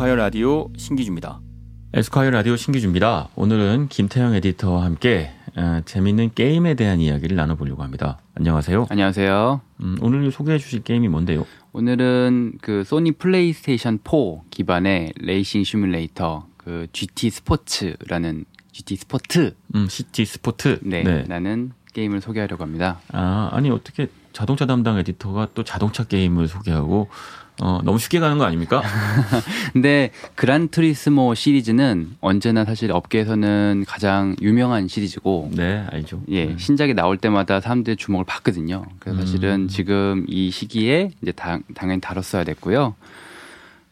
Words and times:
에스콰이어 0.00 0.16
라디오 0.16 0.70
신기주입니다. 0.78 1.40
에스콰이어 1.92 2.30
라디오 2.30 2.56
신기주입니다. 2.56 3.28
오늘은 3.36 3.88
김태영 3.88 4.34
에디터와 4.36 4.82
함께 4.82 5.30
어, 5.56 5.82
재밌는 5.84 6.30
게임에 6.34 6.72
대한 6.72 7.00
이야기를 7.00 7.36
나눠보려고 7.36 7.82
합니다. 7.82 8.18
안녕하세요. 8.34 8.86
안녕하세요. 8.88 9.60
음, 9.82 9.98
오늘 10.00 10.32
소개해 10.32 10.56
주실 10.56 10.82
게임이 10.84 11.08
뭔데요? 11.08 11.44
오늘은 11.74 12.54
그 12.62 12.82
소니 12.82 13.12
플레이스테이션 13.12 13.98
4 14.02 14.10
기반의 14.48 15.12
레이싱 15.20 15.64
시뮬레이터 15.64 16.46
그 16.56 16.86
GT 16.94 17.28
스포츠라는 17.28 18.46
GT 18.72 18.96
Sport 18.96 19.54
음, 19.74 19.86
GT 19.86 20.24
Sport. 20.24 20.78
네, 20.80 21.02
라는 21.28 21.72
게임을 21.92 22.22
소개하려고 22.22 22.62
합니다. 22.62 23.00
아, 23.12 23.50
아니 23.52 23.68
어떻게 23.68 24.08
자동차 24.32 24.66
담당 24.66 24.98
에디터가 24.98 25.48
또 25.54 25.64
자동차 25.64 26.04
게임을 26.04 26.48
소개하고 26.48 27.08
어, 27.62 27.80
너무 27.84 27.98
쉽게 27.98 28.20
가는 28.20 28.38
거 28.38 28.44
아닙니까? 28.44 28.82
근데 29.72 30.10
그란 30.34 30.68
투리스모 30.68 31.34
시리즈는 31.34 32.16
언제나 32.20 32.64
사실 32.64 32.90
업계에서는 32.90 33.84
가장 33.86 34.34
유명한 34.40 34.88
시리즈고 34.88 35.50
네, 35.52 35.84
알죠. 35.90 36.22
예, 36.28 36.46
네. 36.46 36.56
신작이 36.58 36.94
나올 36.94 37.18
때마다 37.18 37.60
사람들의 37.60 37.96
주목을 37.96 38.24
받거든요. 38.24 38.86
그래서 38.98 39.20
사실은 39.20 39.62
음. 39.62 39.68
지금 39.68 40.24
이 40.26 40.50
시기에 40.50 41.10
이제 41.20 41.32
당, 41.32 41.62
당연히 41.74 42.00
다뤘어야 42.00 42.44
됐고요. 42.44 42.94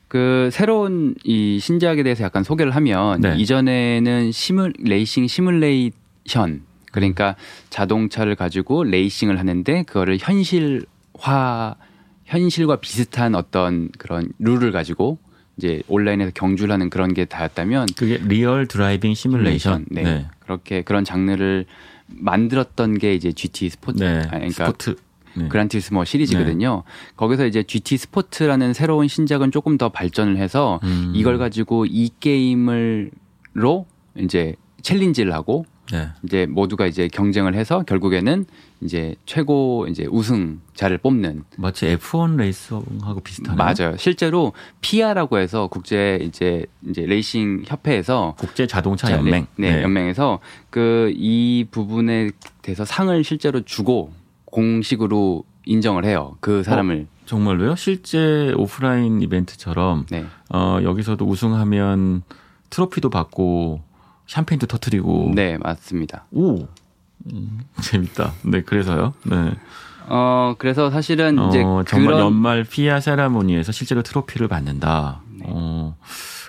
그 0.09 0.48
새로운 0.51 1.15
이 1.23 1.59
신작에 1.60 2.02
대해서 2.02 2.24
약간 2.24 2.43
소개를 2.43 2.74
하면 2.74 3.20
네. 3.20 3.37
이전에는 3.37 4.32
시뮬 4.32 4.73
레이싱 4.82 5.27
시뮬레이션 5.27 6.62
그러니까 6.98 7.37
자동차를 7.70 8.35
가지고 8.35 8.85
레이싱을 8.85 9.38
하는데 9.38 9.82
그거를 9.85 10.18
현실화 10.21 11.77
현실과 12.24 12.77
비슷한 12.77 13.35
어떤 13.35 13.88
그런 13.99 14.29
룰을 14.38 14.71
가지고 14.71 15.18
이제 15.57 15.82
온라인에서 15.88 16.30
경주를 16.35 16.73
하는 16.73 16.88
그런 16.88 17.15
게 17.15 17.24
다였다면 17.24 17.88
그게 17.96 18.18
real 18.18 18.66
driving 18.66 19.15
simulation. 19.15 19.87
네. 19.90 20.27
그렇게 20.40 20.82
그런 20.82 21.05
장르를 21.05 21.66
만들었던 22.07 22.99
게 22.99 23.15
이제 23.15 23.33
GT 23.33 23.68
스포츠 23.71 24.02
네. 24.02 24.18
아니, 24.18 24.29
그러니까 24.29 24.66
Sport. 24.66 24.96
네. 25.37 25.49
그란 25.48 25.71
투리스모 25.71 26.04
시리즈거든요. 26.05 26.85
거기서 27.16 27.46
이제 27.46 27.62
GT 27.62 27.96
스포츠라는 27.96 28.73
새로운 28.73 29.09
신작은 29.09 29.51
조금 29.51 29.79
더 29.79 29.88
발전을 29.88 30.37
해서 30.37 30.80
음. 30.85 31.12
이걸 31.15 31.38
가지고 31.38 31.87
이 31.87 32.10
게임을로 32.18 33.87
이제 34.16 34.55
challenge를 34.82 35.32
하고 35.33 35.65
네. 35.92 36.08
이제 36.22 36.46
모두가 36.46 36.86
이제 36.86 37.08
경쟁을 37.08 37.54
해서 37.54 37.82
결국에는 37.82 38.44
이제 38.80 39.14
최고 39.26 39.86
이제 39.88 40.06
우승자를 40.08 40.98
뽑는 40.98 41.44
마치 41.56 41.86
F1 41.96 42.36
레이스하고 42.36 43.20
비슷하네요. 43.24 43.56
맞아요. 43.56 43.96
실제로 43.96 44.52
FIA라고 44.80 45.38
해서 45.38 45.66
국제 45.66 46.18
이제 46.22 46.64
이제 46.88 47.02
레이싱 47.06 47.64
협회에서 47.66 48.34
국제 48.38 48.66
자동차 48.66 49.09
자, 49.09 49.16
연맹. 49.16 49.46
네, 49.56 49.76
네, 49.76 49.82
연맹에서 49.82 50.38
그 50.70 51.10
이 51.16 51.66
부분에 51.70 52.30
대해서 52.62 52.84
상을 52.84 53.22
실제로 53.24 53.60
주고 53.62 54.12
공식으로 54.46 55.44
인정을 55.66 56.04
해요. 56.04 56.36
그 56.40 56.62
사람을. 56.62 57.06
정말로요? 57.26 57.76
실제 57.76 58.52
오프라인 58.56 59.20
이벤트처럼 59.20 60.06
네. 60.10 60.24
어, 60.50 60.78
여기서도 60.82 61.26
우승하면 61.26 62.22
트로피도 62.70 63.10
받고 63.10 63.82
샴페인도 64.28 64.66
터트리고 64.69 65.32
네, 65.34 65.59
맞습니다. 65.59 66.26
오 66.31 66.66
음, 67.32 67.60
재밌다. 67.82 68.32
네, 68.44 68.62
그래서요. 68.62 69.12
네. 69.25 69.54
어, 70.10 70.54
그래서 70.59 70.91
사실은 70.91 71.48
이제 71.48 71.62
어, 71.62 71.82
정말 71.87 72.15
그런 72.15 72.26
연말 72.26 72.65
피아 72.65 73.00
세라모니에서 73.00 73.72
실제로 73.72 74.03
트로피를 74.03 74.47
받는다. 74.49 75.21
네. 75.39 75.44
어, 75.49 75.97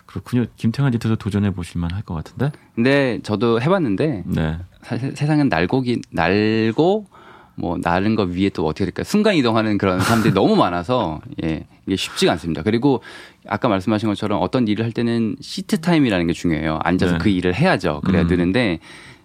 그렇군요. 0.05 0.45
김태환 0.55 0.91
디터도 0.91 1.15
도전해 1.17 1.51
보실만 1.51 1.91
할 1.91 2.03
것 2.03 2.13
같은데. 2.13 2.51
근데 2.75 3.19
저도 3.23 3.59
해봤는데 3.61 4.23
네. 4.27 4.59
사실 4.83 5.15
세상은 5.15 5.49
날고기 5.49 6.01
날고 6.11 7.07
뭐 7.59 7.77
나른 7.81 8.15
거 8.15 8.23
위에 8.23 8.49
또 8.49 8.65
어떻게 8.65 8.85
될까 8.85 9.03
순간 9.03 9.35
이동하는 9.35 9.77
그런 9.77 9.99
사람들이 9.99 10.33
너무 10.33 10.55
많아서 10.55 11.21
예 11.43 11.65
이게 11.85 11.95
쉽지가 11.95 12.31
않습니다. 12.33 12.63
그리고 12.63 13.03
아까 13.47 13.67
말씀하신 13.67 14.09
것처럼 14.09 14.41
어떤 14.41 14.67
일을 14.67 14.85
할 14.85 14.91
때는 14.91 15.35
seat 15.41 15.79
time이라는 15.81 16.27
게 16.27 16.33
중요해요. 16.33 16.79
앉아서 16.83 17.13
네. 17.13 17.17
그 17.19 17.29
일을 17.29 17.55
해야죠. 17.55 18.01
그래야 18.05 18.23
음. 18.23 18.27
되는데 18.27 18.79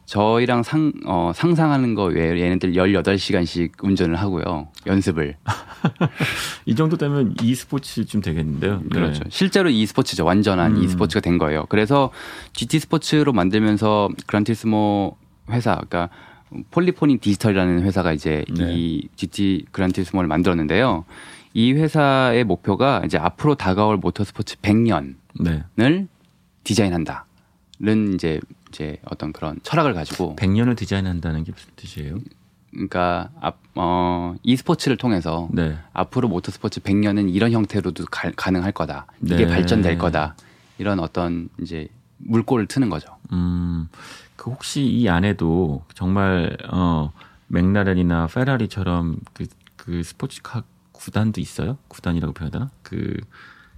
저희랑 0.07 0.63
상, 0.63 0.93
어, 1.07 1.33
상상하는 1.35 1.95
거 1.95 2.05
외에 2.05 2.39
얘네들 2.41 2.73
18시간씩 2.73 3.83
운전을 3.83 4.17
하고요. 4.17 4.69
연습을. 4.87 5.37
이 6.67 6.75
정도 6.75 6.97
되면 6.97 7.35
e 7.43 7.55
스포츠쯤 7.55 8.21
되겠는데요. 8.21 8.81
네. 8.83 8.89
그렇죠. 8.91 9.23
실제로 9.31 9.71
e 9.71 9.87
스포츠죠. 9.87 10.25
완전한 10.25 10.77
음. 10.77 10.83
e 10.83 10.89
스포츠가 10.89 11.21
된 11.21 11.39
거예요. 11.39 11.65
그래서 11.69 12.11
GT 12.53 12.81
스포츠로 12.81 13.33
만들면서 13.33 14.11
그란 14.27 14.63
투리스모 14.63 15.17
회사, 15.51 15.75
그러니까 15.75 16.11
폴리포니 16.71 17.21
디지털이라는 17.21 17.83
회사가 17.83 18.13
이제 18.13 18.45
네. 18.57 18.73
이 18.75 19.09
GT 19.17 19.67
그란 19.73 19.90
투리스모를 19.90 20.29
만들었는데요. 20.29 21.05
이 21.53 21.73
회사의 21.73 22.45
목표가 22.45 23.03
이제 23.05 23.17
앞으로 23.19 23.55
다가올 23.55 23.97
모터스포츠 23.99 24.57
100년을 24.57 25.15
네. 25.77 26.07
디자인한다는 26.65 28.15
이제 28.15 28.41
이제 28.69 28.99
어떤 29.05 29.33
그런 29.33 29.61
철학을 29.63 29.95
가지고 29.95 30.35
100년을 30.37 30.77
디자인한다는 30.77 31.45
게 31.45 31.53
무슨 31.53 31.71
뜻이에요? 31.77 32.19
그러니까 32.73 33.31
앞, 33.41 33.59
어, 33.77 34.35
e 34.43 34.57
스포츠를 34.57 34.97
통해서 34.97 35.49
네. 35.53 35.77
앞으로 35.93 36.29
모터스포츠 36.29 36.81
100년은 36.81 37.33
이런 37.33 37.53
형태로도 37.53 38.07
가, 38.11 38.33
가능할 38.35 38.73
거다. 38.73 39.07
이게 39.23 39.37
네. 39.37 39.47
발전될 39.47 39.97
거다. 39.97 40.35
이런 40.79 40.99
어떤 40.99 41.49
이제 41.63 41.89
물꼬를 42.19 42.67
트는 42.67 42.91
거죠. 42.91 43.17
음, 43.33 43.89
그 44.37 44.51
혹시 44.51 44.83
이 44.83 45.09
안에도 45.09 45.85
정말 45.95 46.57
어 46.71 47.13
맥라렌이나 47.49 48.27
페라리처럼 48.27 49.19
그, 49.33 49.47
그 49.77 50.03
스포츠카 50.03 50.65
구단도 50.93 51.41
있어요? 51.41 51.77
구단이라고 51.89 52.33
표현해야 52.33 52.51
되나? 52.51 52.71
그, 52.83 53.17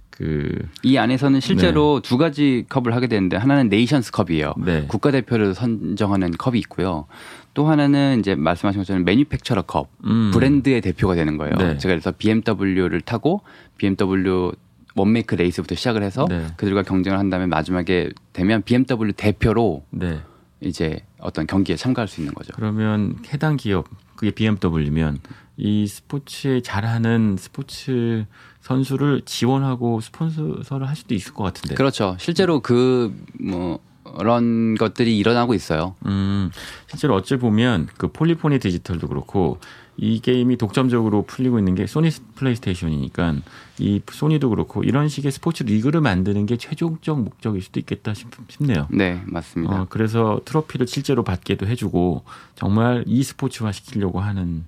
그, 0.09 0.67
이 0.83 0.97
안에서는 0.97 1.39
실제로 1.41 1.99
두 2.01 2.17
가지 2.17 2.65
컵을 2.69 2.95
하게 2.95 3.07
되는데 3.07 3.35
하나는 3.35 3.69
Nations 3.69 4.11
Cup이에요. 4.11 4.53
네. 4.57 4.85
국가대표를 4.87 5.53
선정하는 5.53 6.31
컵이 6.31 6.57
있고요. 6.59 7.05
또 7.53 7.67
하나는 7.67 8.19
이제 8.19 8.35
말씀하신 8.35 8.81
것처럼 8.81 9.03
Manufacturer 9.03 9.63
Cup, 9.63 9.89
음. 10.05 10.31
브랜드의 10.31 10.81
대표가 10.81 11.15
되는 11.15 11.37
거예요. 11.37 11.55
네. 11.55 11.77
제가 11.77 11.93
그래서 11.93 12.11
BMW를 12.11 13.01
타고 13.01 13.41
BMW 13.77 14.53
one-make 14.95 15.35
race부터 15.35 15.75
시작을 15.75 16.01
해서 16.01 16.25
네. 16.29 16.47
그들과 16.55 16.83
경쟁을 16.83 17.19
한 17.19 17.29
다음에 17.29 17.45
마지막에 17.45 18.09
되면 18.33 18.63
BMW 18.63 19.13
대표로 19.13 19.83
네. 19.91 20.19
이제 20.61 21.05
어떤 21.19 21.45
경기에 21.47 21.75
참가할 21.75 22.07
수 22.07 22.21
있는 22.21 22.33
거죠. 22.33 22.51
그러면 22.55 23.17
해당 23.31 23.57
기업, 23.57 23.87
그게 24.15 24.31
BMW면 24.31 25.19
이 25.57 25.87
스포츠에 25.87 26.61
잘하는 26.61 27.35
스포츠 27.37 28.25
선수를 28.61 29.21
지원하고 29.25 30.01
스폰서를 30.01 30.87
할 30.87 30.95
수도 30.95 31.15
있을 31.15 31.33
것 31.33 31.43
같은데. 31.43 31.75
그렇죠. 31.75 32.15
실제로 32.19 32.59
그 32.59 33.13
뭐 33.39 33.79
그런 34.17 34.75
것들이 34.75 35.17
일어나고 35.17 35.53
있어요. 35.53 35.95
음, 36.05 36.49
실제로 36.87 37.15
어찌 37.15 37.35
보면 37.37 37.87
그 37.97 38.07
폴리포니 38.07 38.59
디지털도 38.59 39.07
그렇고 39.07 39.59
이 39.97 40.19
게임이 40.19 40.57
독점적으로 40.57 41.23
풀리고 41.23 41.57
있는 41.57 41.73
게 41.73 41.87
소니 41.87 42.09
플레이스테이션이니까 42.35 43.35
이 43.79 44.01
소니도 44.07 44.49
그렇고 44.51 44.83
이런 44.83 45.09
식의 45.09 45.31
스포츠 45.31 45.63
리그를 45.63 46.01
만드는 46.01 46.45
게 46.45 46.57
최종적 46.57 47.21
목적일 47.21 47.61
수도 47.61 47.79
있겠다 47.79 48.13
싶, 48.13 48.27
싶네요. 48.47 48.87
네, 48.91 49.21
맞습니다. 49.25 49.81
어, 49.81 49.87
그래서 49.89 50.39
트로피를 50.45 50.87
실제로 50.87 51.23
받게도 51.23 51.65
해주고 51.67 52.23
정말 52.55 53.03
이 53.07 53.23
스포츠화 53.23 53.71
시키려고 53.71 54.19
하는 54.19 54.65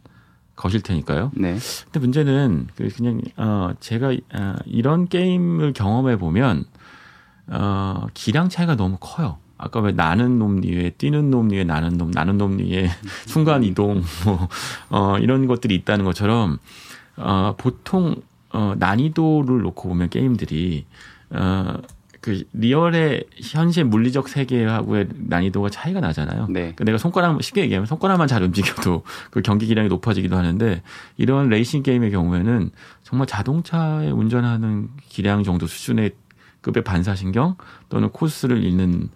것일 0.56 0.82
테니까요. 0.82 1.32
네. 1.36 1.58
근데 1.86 2.00
문제는 2.00 2.68
그 2.76 2.90
그냥 2.90 3.22
어 3.38 3.72
제가 3.80 4.10
어, 4.10 4.56
이런 4.66 5.08
게임을 5.08 5.74
경험해 5.74 6.18
보면 6.18 6.66
어 7.48 8.08
기량 8.14 8.50
차이가 8.50 8.76
너무 8.76 8.98
커요. 9.00 9.38
아까 9.60 9.80
왜 9.82 9.92
나는 9.92 10.40
놈 10.40 10.64
위에 10.64 10.92
뛰는 10.98 11.30
놈 11.30 11.52
위에 11.52 11.64
나는 11.64 11.98
놈 11.98 12.10
나는 12.10 12.38
놈 12.40 12.58
위에 12.58 12.90
순간 13.28 13.64
이동 13.64 14.02
뭐 14.26 14.50
어 14.90 15.20
이런 15.20 15.46
것들이 15.46 15.76
있다는 15.76 16.06
것처럼 16.06 16.58
어 17.18 17.54
보통 17.58 18.16
어 18.52 18.74
난이도를 18.80 19.62
놓고 19.62 19.90
보면 19.90 20.10
게임들이 20.10 20.86
어 21.32 21.78
그 22.22 22.44
리얼의 22.54 23.26
현실 23.42 23.86
물리적 23.86 24.28
세계하고의 24.28 25.08
난이도가 25.16 25.70
차이가 25.70 26.00
나잖아요. 26.02 26.48
네. 26.48 26.60
그러니까 26.60 26.84
내가 26.84 26.98
손가락 26.98 27.42
쉽게 27.42 27.62
얘기하면 27.62 27.86
손가락만 27.86 28.28
잘 28.28 28.44
움직여도 28.44 29.04
그 29.32 29.42
경기 29.42 29.66
기량이 29.66 29.88
높아지기도 29.88 30.36
하는데 30.36 30.82
이런 31.18 31.50
레이싱 31.50 31.84
게임의 31.84 32.12
경우에는 32.12 32.72
정말 33.04 33.28
자동차에 33.28 34.12
운전하는 34.12 34.90
기량 35.08 35.44
정도 35.44 35.66
수준의 35.66 36.12
급의 36.62 36.84
반사신경 36.84 37.56
또는 37.88 38.10
코스를 38.10 38.64
읽는 38.66 39.10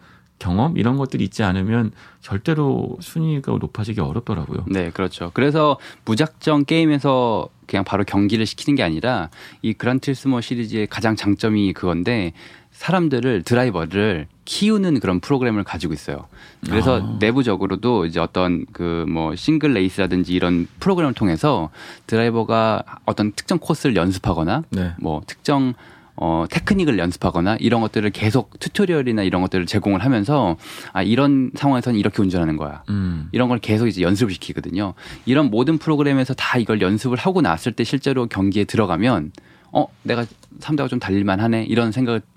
경험 0.44 0.78
이런 0.78 0.98
것들이 0.98 1.24
있지 1.24 1.42
않으면 1.44 1.92
절대로 2.20 2.98
순위가 3.00 3.54
높아지기 3.62 4.02
어렵더라고요. 4.02 4.66
네, 4.68 4.90
그렇죠. 4.92 5.32
그래서 5.34 5.78
무작정 6.04 6.66
게임에서 6.66 7.48
그냥 7.66 7.86
바로 7.86 8.04
경기를 8.04 8.46
시키는 8.46 8.76
게 8.76 8.84
아니라 8.84 9.30
이 9.62 9.72
그란 9.72 10.00
투리스모 10.00 10.42
시리즈의 10.42 10.88
가장 10.88 11.16
장점이 11.16 11.72
그건데 11.72 12.34
사람들을 12.72 13.44
드라이버를 13.44 14.28
키우는 14.46 15.00
그런 15.00 15.22
프로그램을 15.22 15.64
가지고 15.64 15.94
있어요. 15.94 16.26
그래서 16.66 17.00
아. 17.02 17.18
내부적으로도 17.20 18.06
이제 18.06 18.20
어떤 18.20 18.66
그 18.74 19.06
뭐 19.08 19.36
싱글 19.36 19.74
레이스라든지 19.74 20.34
이런 20.34 20.68
프로그램을 20.80 21.14
통해서 21.14 21.70
드라이버가 22.08 22.84
어떤 23.06 23.32
특정 23.32 23.60
코스를 23.60 23.96
연습하거나 23.96 24.64
네. 24.72 24.94
뭐 25.00 25.22
특정 25.28 25.74
어 26.16 26.46
테크닉을 26.50 27.00
연습하거나 27.00 27.58
이런 27.60 27.82
것들을 27.82 28.10
계속 28.12 28.60
tutorial이나 28.60 29.24
이런 29.24 29.42
것들을 29.42 29.66
제공을 29.66 30.04
하면서 30.04 30.58
아 30.92 31.02
이런 31.02 31.52
상황에서는 31.56 32.00
이렇게 32.00 32.22
운전하는 32.22 32.56
거야. 32.58 32.84
음. 32.90 33.30
이런 33.32 33.50
걸 33.50 33.58
계속 33.60 33.88
이제 33.88 34.02
연습을 34.02 34.34
시키거든요. 34.34 34.94
이런 35.26 35.50
모든 35.50 35.78
프로그램에서 35.80 36.34
다 36.36 36.58
이걸 36.60 36.82
연습을 36.82 37.18
하고 37.18 37.42
났을 37.42 37.72
때 37.72 37.84
실제로 37.84 38.28
경기에 38.28 38.66
들어가면 38.66 39.32
어 39.72 39.88
내가 40.04 40.24
삼다가 40.60 40.88
좀 40.88 41.00
달릴만 41.00 41.40
하네 41.40 41.64
이런 41.64 41.92
생각을 41.92 42.22
마- 42.22 42.33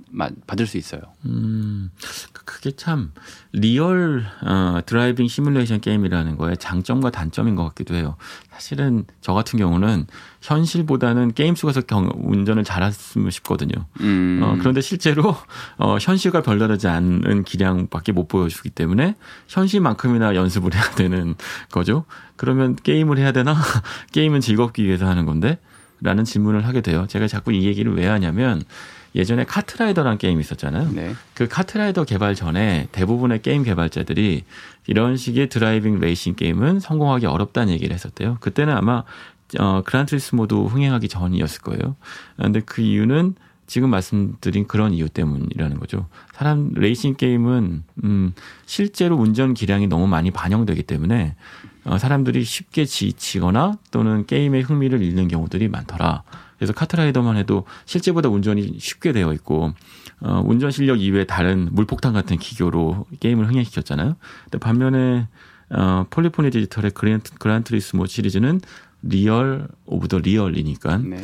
받을 0.47 0.67
수 0.67 0.79
있어요. 0.79 1.00
음, 1.26 1.91
그- 2.32 2.44
그게 2.44 2.70
참 2.70 3.12
real 3.53 4.25
어, 4.43 4.81
driving 4.87 5.29
simulation 5.29 5.81
게임이라는 5.81 6.37
거에 6.37 6.56
장점과 6.56 7.11
단점인 7.11 7.55
것 7.56 7.64
같기도 7.69 7.94
해요. 7.94 8.17
사실은 8.53 9.05
저 9.20 9.32
같은 9.35 9.58
경우는 9.58 10.06
현실보다는 10.41 11.35
게임 11.35 11.55
속에서 11.55 11.81
경, 11.82 12.08
운전을 12.14 12.64
잘했으면 12.64 13.31
싶거든요. 13.32 13.73
음. 14.00 14.41
어, 14.43 14.56
그런데 14.58 14.81
실제로 14.81 15.37
어, 15.76 15.99
현실과 16.00 16.41
별다르지 16.43 16.87
않은 16.88 17.44
기량밖에 17.44 18.12
못 18.12 18.29
보여주기 18.29 18.70
때문에 18.70 19.17
현실만큼이나 19.49 20.35
연습을 20.35 20.75
해야 20.75 20.91
되는 20.93 21.35
거죠. 21.73 22.05
그러면 22.37 22.76
게임을 22.76 23.19
해야 23.19 23.32
되나? 23.32 23.55
게임은 24.12 24.41
즐겁기 24.41 24.85
위해서 24.85 25.06
하는 25.06 25.26
건데? 25.26 25.58
라는 26.00 26.25
질문을 26.25 26.67
하게 26.67 26.82
돼요. 26.82 27.06
제가 27.08 27.26
자꾸 27.26 27.53
이 27.53 27.64
얘기를 27.64 27.94
왜 27.97 28.06
하냐면 28.06 28.62
예전에 29.17 29.45
카트라이더라는 29.45 30.19
게임이 30.19 30.41
있었잖아요. 30.41 30.91
네. 30.93 31.15
그 31.35 31.49
카트라이더 31.49 32.05
개발 32.05 32.35
전에 32.35 32.87
대부분의 32.93 33.43
게임 33.43 33.63
개발자들이 33.65 34.45
이런 34.87 35.17
식의 35.17 35.49
driving 35.49 35.99
레이싱 35.99 36.35
게임은 36.37 36.81
성공하기 36.81 37.27
어렵다는 37.27 37.73
얘기를 37.73 37.95
했었대요. 37.95 38.37
그때는 38.41 38.77
아마 38.77 39.05
어, 39.59 39.83
그란 39.85 40.13
투리스모도 40.13 40.67
흥행하기 40.67 41.09
전이었을 41.09 41.63
거예요. 41.63 41.97
근데 42.37 42.61
그 42.61 42.83
이유는 42.83 43.35
지금 43.67 43.91
말씀드린 43.91 44.67
그런 44.67 44.93
이유 44.93 45.09
때문이라는 45.09 45.79
거죠. 45.79 46.07
사람 46.33 46.73
레이싱 46.75 47.15
게임은 47.15 47.83
음 48.05 48.33
실제로 48.65 49.17
운전 49.17 49.55
기량이 49.55 49.87
너무 49.87 50.07
많이 50.07 50.31
반영되기 50.31 50.85
때문에 50.85 51.35
어, 51.85 51.99
사람들이 51.99 52.45
쉽게 52.45 52.85
지치거나 52.85 53.79
또는 53.91 54.27
게임의 54.27 54.63
흥미를 54.63 55.03
잃는 55.03 55.29
경우들이 55.29 55.69
많더라. 55.69 56.23
그래서 56.59 56.73
카트라이더만 56.73 57.37
해도 57.37 57.65
실제보다 57.85 58.29
운전이 58.29 58.77
쉽게 58.79 59.13
되어 59.13 59.33
있고 59.35 59.73
어, 60.21 60.43
운전 60.45 60.71
실력 60.71 61.01
이외에 61.01 61.25
다른 61.25 61.69
물폭탄 61.73 62.13
같은 62.13 62.39
기교로 62.39 63.07
게임을 63.21 63.49
흥행시켰잖아요. 63.49 64.17
근데 64.45 64.59
반면에 64.59 65.29
어, 65.71 66.07
폴리포니 66.11 66.51
디지털의 66.51 66.93
그랜, 66.93 67.21
그란투리스모 67.38 68.06
시리즈는 68.07 68.61
real 69.03 69.69
of 69.85 70.08
the 70.08 70.19
real이니까 70.19 70.99
네. 70.99 71.23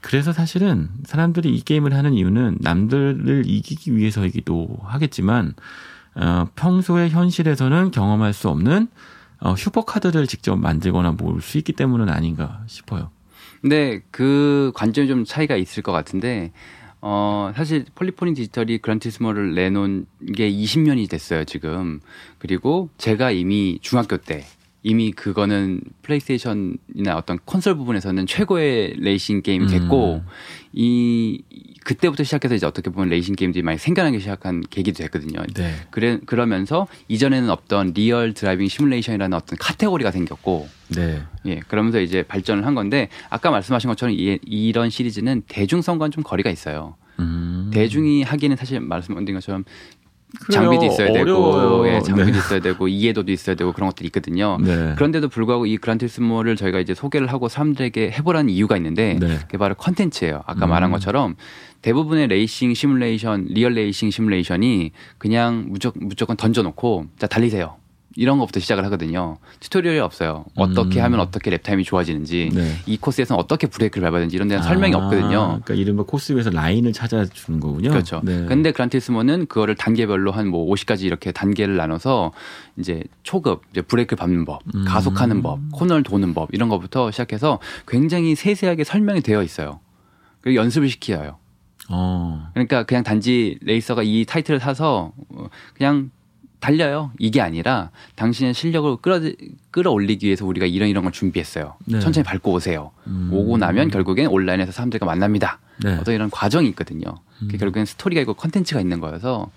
그래서 0.00 0.32
사실은 0.32 0.88
사람들이 1.04 1.54
이 1.54 1.60
게임을 1.60 1.94
하는 1.94 2.14
이유는 2.14 2.58
남들을 2.60 3.44
이기기 3.46 3.96
위해서이기도 3.96 4.78
하겠지만 4.82 5.54
어, 6.14 6.48
평소에 6.56 7.10
현실에서는 7.10 7.90
경험할 7.90 8.32
수 8.32 8.48
없는 8.48 8.88
어, 9.40 9.56
슈퍼카들을 9.56 10.26
직접 10.26 10.56
만들거나 10.56 11.12
모을 11.12 11.40
수 11.40 11.58
있기 11.58 11.72
때문은 11.72 12.08
아닌가 12.08 12.62
싶어요. 12.66 13.10
근데 13.60 14.02
그 14.10 14.72
관점이 14.74 15.06
좀 15.08 15.24
차이가 15.24 15.56
있을 15.56 15.82
것 15.82 15.92
같은데 15.92 16.52
어 17.02 17.52
사실 17.56 17.86
폴리포니 17.94 18.34
디지털이 18.34 18.78
그란투리스모를 18.78 19.54
내놓은 19.54 20.06
게 20.34 20.50
20년이 20.50 21.08
됐어요 21.08 21.44
지금 21.44 22.00
그리고 22.38 22.90
제가 22.98 23.30
이미 23.30 23.78
중학교 23.80 24.18
때 24.18 24.44
이미 24.82 25.12
그거는 25.12 25.82
플레이스테이션이나 26.02 27.16
어떤 27.16 27.38
콘솔 27.44 27.76
부분에서는 27.76 28.26
최고의 28.26 28.94
레이싱 28.98 29.42
게임이 29.42 29.66
됐고 29.66 30.22
이 30.72 31.42
그때부터 31.84 32.24
시작해서 32.24 32.54
이제 32.54 32.66
어떻게 32.66 32.90
보면 32.90 33.10
레이싱 33.10 33.34
게임들이 33.34 33.62
많이 33.62 33.76
생겨나기 33.78 34.20
시작한 34.20 34.62
계기도 34.70 35.02
됐거든요. 35.02 35.42
네. 35.54 35.74
그래 35.90 36.18
그러면서 36.24 36.86
이전에는 37.08 37.50
없던 37.50 37.92
real 37.94 38.32
driving 38.32 38.68
simulation이라는 38.68 39.36
어떤 39.36 39.58
카테고리가 39.58 40.10
생겼고 40.10 40.68
네. 40.94 41.22
예, 41.46 41.60
그러면서 41.68 42.00
이제 42.00 42.22
발전을 42.22 42.66
한 42.66 42.74
건데 42.74 43.08
아까 43.28 43.50
말씀하신 43.50 43.88
것처럼 43.88 44.14
이, 44.14 44.38
이런 44.44 44.88
시리즈는 44.88 45.42
대중성과는 45.48 46.10
좀 46.10 46.22
거리가 46.22 46.50
있어요. 46.50 46.96
음. 47.18 47.70
대중이 47.72 48.22
하기에는 48.22 48.56
사실 48.56 48.80
말씀드린 48.80 49.34
것처럼 49.34 49.64
그래요. 50.38 50.62
장비도 50.62 50.84
있어야 50.86 51.10
어려워요. 51.10 51.82
되고, 51.82 51.88
예, 51.88 52.00
장비도 52.00 52.30
네. 52.32 52.38
있어야 52.38 52.60
되고 52.60 52.88
이해도도 52.88 53.32
있어야 53.32 53.56
되고 53.56 53.72
그런 53.72 53.88
것들이 53.88 54.06
있거든요. 54.08 54.58
네. 54.60 54.94
그런데도 54.94 55.28
불구하고 55.28 55.66
이 55.66 55.76
그란투리스모를 55.76 56.56
저희가 56.56 56.78
이제 56.80 56.94
소개를 56.94 57.26
하고 57.26 57.48
사람들에게 57.48 58.12
해보라는 58.12 58.50
이유가 58.50 58.76
있는데 58.76 59.18
네. 59.20 59.38
그게 59.40 59.58
바로 59.58 59.74
컨텐츠예요. 59.74 60.42
아까 60.46 60.66
음. 60.66 60.70
말한 60.70 60.90
것처럼 60.92 61.36
대부분의 61.82 62.28
레이싱 62.28 62.74
시뮬레이션, 62.74 63.46
real 63.50 63.72
레이싱 63.72 64.10
시뮬레이션이 64.10 64.92
그냥 65.18 65.66
무조건, 65.68 66.06
무조건 66.06 66.36
던져놓고 66.36 67.06
자 67.18 67.26
달리세요. 67.26 67.79
이런 68.16 68.38
것부터 68.38 68.60
시작을 68.60 68.84
하거든요. 68.86 69.38
tutorial이 69.60 70.00
없어요. 70.00 70.44
어떻게 70.56 71.00
음. 71.00 71.04
하면 71.04 71.20
어떻게 71.20 71.50
lap 71.56 71.67
time이 71.67 71.84
좋아지는지, 71.84 72.50
네. 72.52 72.74
이 72.86 72.96
코스에서는 72.96 73.40
어떻게 73.40 73.66
브레이크를 73.66 74.04
밟아야 74.06 74.20
되는지 74.20 74.36
이런 74.36 74.48
데는 74.48 74.62
설명이 74.62 74.94
아, 74.94 74.98
없거든요. 74.98 75.60
그러니까 75.62 75.74
이른바 75.74 76.02
코스 76.02 76.32
위에서 76.32 76.50
라인을 76.50 76.92
찾아주는 76.92 77.60
거군요. 77.60 77.90
그렇죠. 77.90 78.20
네. 78.24 78.44
근데 78.46 78.72
그란투리스모는 78.72 79.46
그거를 79.46 79.74
단계별로 79.74 80.32
한 80.32 80.50
뭐 80.50 80.66
50가지 80.74 81.04
이렇게 81.04 81.30
단계를 81.32 81.76
나눠서 81.76 82.32
이제 82.76 83.04
초급, 83.22 83.62
이제 83.70 83.80
브레이크 83.82 84.16
밟는 84.16 84.44
법, 84.44 84.62
음. 84.74 84.84
가속하는 84.84 85.42
법, 85.42 85.60
코너를 85.72 86.02
도는 86.02 86.34
법 86.34 86.48
이런 86.52 86.68
것부터 86.68 87.10
시작해서 87.10 87.60
굉장히 87.86 88.34
세세하게 88.34 88.84
설명이 88.84 89.20
되어 89.20 89.42
있어요. 89.42 89.80
그리고 90.40 90.60
연습을 90.60 90.88
시켜요. 90.88 91.38
어. 91.88 92.48
그러니까 92.54 92.82
그냥 92.84 93.02
단지 93.02 93.58
레이서가 93.62 94.02
이 94.02 94.24
타이틀을 94.26 94.60
사서 94.60 95.12
어, 95.34 95.46
그냥 95.74 96.10
달려요. 96.60 97.10
이게 97.18 97.40
아니라 97.40 97.90
당신의 98.16 98.54
실력을 98.54 98.96
끌어 98.98 99.20
끌어올리기 99.70 100.26
위해서 100.26 100.44
우리가 100.46 100.66
이런 100.66 100.88
이런 100.88 101.02
걸 101.02 101.12
준비했어요. 101.12 101.76
네. 101.86 102.00
천천히 102.00 102.24
밟고 102.24 102.52
오세요. 102.52 102.92
음. 103.06 103.30
오고 103.32 103.56
나면 103.56 103.88
결국엔 103.90 104.26
온라인에서 104.28 104.70
사람들과 104.70 105.06
만납니다. 105.06 105.58
네. 105.82 105.96
어떤 105.96 106.14
이런 106.14 106.30
과정이 106.30 106.68
있거든요. 106.68 107.14
음. 107.42 107.48
결국엔 107.48 107.86
스토리가 107.86 108.20
있고 108.20 108.34
컨텐츠가 108.34 108.80
있는 108.80 109.00
거여서 109.00 109.50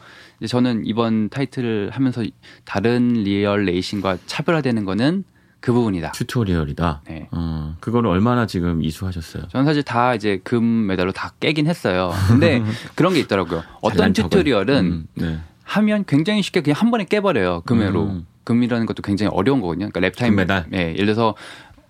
저는 0.48 0.86
이번 0.86 1.30
타이틀을 1.30 1.90
하면서 1.92 2.24
다른 2.66 3.10
real 3.14 3.66
레이싱과 3.66 4.18
차별화되는 4.26 4.86
거는 4.86 5.26
그 5.60 5.72
부분이다. 5.72 6.12
tutorial이다. 6.12 7.04
네. 7.08 7.30
어, 7.32 7.78
그거는 7.80 8.10
얼마나 8.10 8.46
지금 8.46 8.84
이수하셨어요? 8.84 9.48
저는 9.48 9.66
사실 9.66 9.82
다 9.82 10.14
이제 10.14 10.42
금 10.44 10.88
메달로 10.88 11.14
다 11.14 11.34
깨긴 11.40 11.68
했어요. 11.68 12.12
근데 12.28 12.62
그런 12.96 13.14
게 13.14 13.20
있더라고요. 13.22 13.64
어떤. 13.82 14.12
tutorial은 14.12 14.86
음, 14.86 15.08
네. 15.16 15.40
하면 15.64 16.04
굉장히 16.08 16.42
쉽게 16.42 16.62
그냥 16.62 16.76
한 16.80 16.92
번에 16.92 17.06
깨버려요. 17.06 17.62
금으로. 17.66 18.04
음. 18.04 18.26
금이라는 18.44 18.86
것도 18.86 19.02
굉장히 19.02 19.32
어려운 19.34 19.62
거거든요. 19.62 19.90
그러니까 19.90 20.10
lap 20.12 20.19
time. 20.19 20.30
금메달? 20.32 20.66
예. 20.74 20.78
예를 20.94 21.06
들어서 21.06 21.36